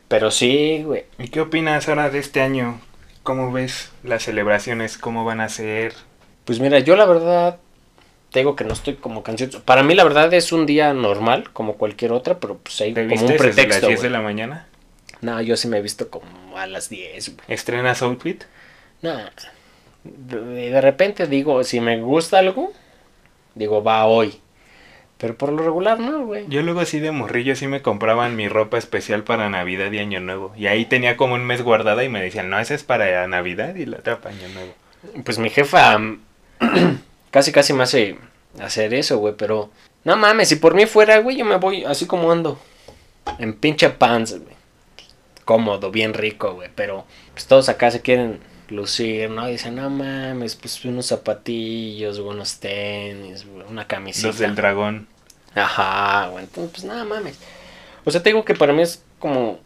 [0.09, 1.05] Pero sí, güey.
[1.19, 2.81] ¿Y qué opinas ahora de este año?
[3.29, 4.97] ¿Cómo ves las celebraciones?
[4.97, 5.93] ¿Cómo van a ser?
[6.47, 7.59] Pues mira, yo la verdad
[8.31, 9.51] te digo que no estoy como canción.
[9.67, 13.03] Para mí la verdad es un día normal, como cualquier otra, pero pues hay ¿Te
[13.07, 13.89] como un viste desde las pretexto.
[13.89, 14.67] 10 de la mañana?
[15.21, 17.45] No, yo sí me he visto como a las 10, güey.
[17.49, 18.45] ¿Estrenas outfit?
[19.03, 19.19] No.
[20.05, 22.73] De, de repente digo, si me gusta algo,
[23.55, 24.41] digo, va hoy.
[25.19, 26.47] Pero por lo regular no, güey.
[26.49, 30.21] Yo luego así de morrillo sí me compraban mi ropa especial para Navidad y Año
[30.21, 30.53] Nuevo.
[30.57, 33.75] Y ahí tenía como un mes guardada y me decían, no, esa es para Navidad
[33.75, 34.73] y la otra para Año Nuevo.
[35.25, 35.99] Pues mi jefa
[37.31, 38.17] casi casi me hace
[38.61, 39.71] hacer eso, güey, pero
[40.05, 42.59] no mames, si por mí fuera, güey, yo me voy así como ando.
[43.39, 44.57] En pinche pants, güey.
[45.45, 48.39] Cómodo, bien rico, güey, pero pues todos acá se quieren
[48.71, 49.47] lucir, ¿no?
[49.47, 54.29] Dicen, no mames, pues unos zapatillos, unos tenis, una camiseta.
[54.29, 55.09] Los del dragón.
[55.55, 57.39] Ajá, güey, entonces pues nada mames.
[58.05, 59.59] O sea, te digo que para mí es como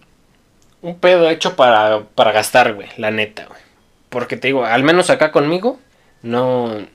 [0.80, 3.60] un pedo hecho para, para gastar, güey, la neta, güey.
[4.08, 5.78] Porque te digo, al menos acá conmigo,
[6.22, 6.86] no,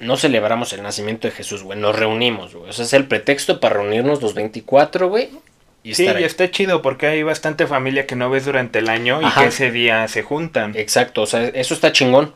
[0.00, 1.78] no celebramos el nacimiento de Jesús, güey.
[1.78, 2.70] Nos reunimos, güey.
[2.70, 5.30] O sea, es el pretexto para reunirnos los 24, güey.
[5.82, 9.20] Y Sí, y está chido porque hay bastante familia que no ves durante el año
[9.20, 10.76] y que ese día se juntan.
[10.76, 12.34] Exacto, o sea, eso está chingón.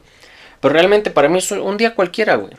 [0.61, 2.53] Pero realmente para mí es un día cualquiera, güey.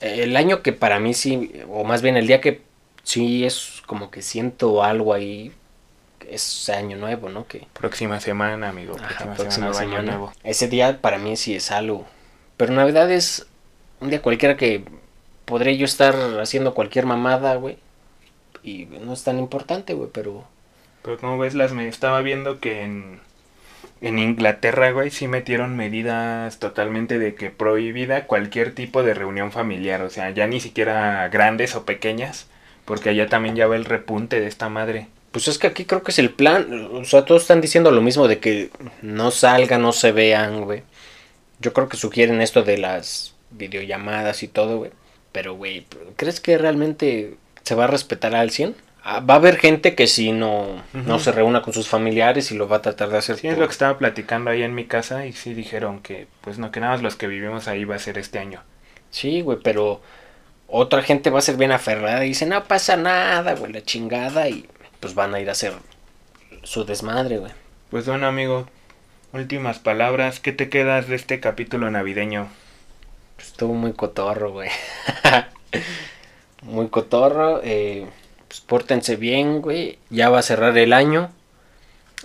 [0.00, 2.62] El año que para mí sí, o más bien el día que
[3.02, 5.52] sí es como que siento algo ahí,
[6.28, 7.46] es año nuevo, ¿no?
[7.46, 8.94] Que próxima semana, amigo,
[9.36, 10.32] próxima, semana, año nuevo.
[10.42, 12.06] Ese día para mí sí es algo.
[12.56, 13.46] Pero Navidad es
[14.00, 14.84] un día cualquiera que
[15.44, 17.78] podré yo estar haciendo cualquier mamada, güey.
[18.62, 20.44] Y no es tan importante, güey, pero
[21.02, 23.20] pero como ves, las me estaba viendo que en
[24.00, 30.02] en Inglaterra, güey, sí metieron medidas totalmente de que prohibida cualquier tipo de reunión familiar,
[30.02, 32.46] o sea, ya ni siquiera grandes o pequeñas,
[32.86, 35.08] porque allá también ya va el repunte de esta madre.
[35.32, 38.00] Pues es que aquí creo que es el plan, o sea, todos están diciendo lo
[38.00, 38.70] mismo de que
[39.02, 40.82] no salgan, no se vean, güey.
[41.60, 44.92] Yo creo que sugieren esto de las videollamadas y todo, güey.
[45.30, 45.86] Pero, güey,
[46.16, 47.36] ¿crees que realmente
[47.70, 48.74] se va a respetar al 100?
[49.04, 52.56] Ah, va a haber gente que si no, no se reúna con sus familiares y
[52.56, 53.36] lo va a tratar de hacer.
[53.36, 56.58] Sí, es lo que estaba platicando ahí en mi casa y sí dijeron que, pues
[56.58, 58.60] no, que nada más los que vivimos ahí va a ser este año.
[59.12, 60.00] Sí, güey, pero
[60.66, 64.48] otra gente va a ser bien aferrada y dice, no pasa nada, güey, la chingada
[64.48, 64.68] y
[64.98, 65.74] pues van a ir a hacer
[66.64, 67.52] su desmadre, güey.
[67.90, 68.66] Pues bueno, amigo,
[69.32, 72.48] últimas palabras, ¿qué te quedas de este capítulo navideño?
[73.36, 74.70] Pues estuvo muy cotorro, güey.
[76.62, 78.06] muy cotorro, eh
[78.50, 80.00] pues pórtense bien, güey.
[80.10, 81.30] Ya va a cerrar el año.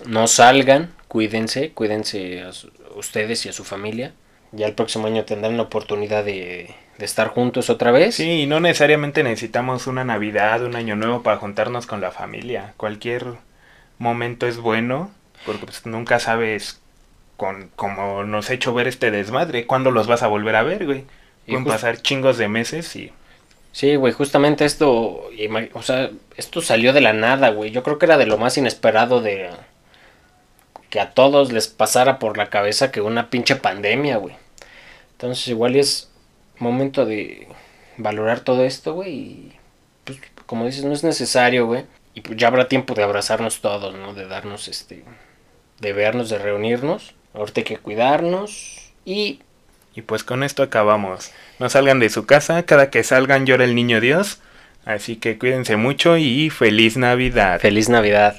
[0.06, 2.50] No salgan, cuídense, cuídense a
[2.96, 4.12] ustedes y a su familia.
[4.50, 8.16] Ya el próximo año tendrán la oportunidad de, estar juntos otra vez.
[8.16, 12.74] Sí, y no necesariamente necesitamos una Navidad, un año nuevo para juntarnos con la familia.
[12.76, 13.34] Cualquier
[13.98, 15.12] momento es bueno,
[15.44, 16.80] porque pues, nunca sabes
[17.36, 20.86] con como nos ha hecho ver este desmadre, cuándo los vas a volver a ver,
[20.86, 21.04] güey.
[21.46, 23.12] Pueden pasar chingos de meses y
[23.76, 25.28] Sí, güey, justamente esto,
[25.74, 27.72] o sea, esto salió de la nada, güey.
[27.72, 29.50] Yo creo que era de lo más inesperado de
[30.88, 34.34] que a todos les pasara por la cabeza que una pinche pandemia, güey.
[35.12, 36.10] Entonces igual es
[36.58, 37.48] momento de
[37.98, 39.12] valorar todo esto, güey.
[39.12, 39.52] Y
[40.04, 41.84] pues, como dices, no es necesario, güey.
[42.14, 44.14] Y pues ya habrá tiempo de abrazarnos todos, ¿no?
[44.14, 45.04] De darnos, este,
[45.80, 47.14] de vernos, de reunirnos.
[47.34, 49.40] Ahorita hay que cuidarnos y
[49.96, 51.32] y pues con esto acabamos.
[51.58, 54.40] No salgan de su casa, cada que salgan llora el niño Dios.
[54.84, 57.58] Así que cuídense mucho y feliz Navidad.
[57.58, 58.36] Feliz Navidad.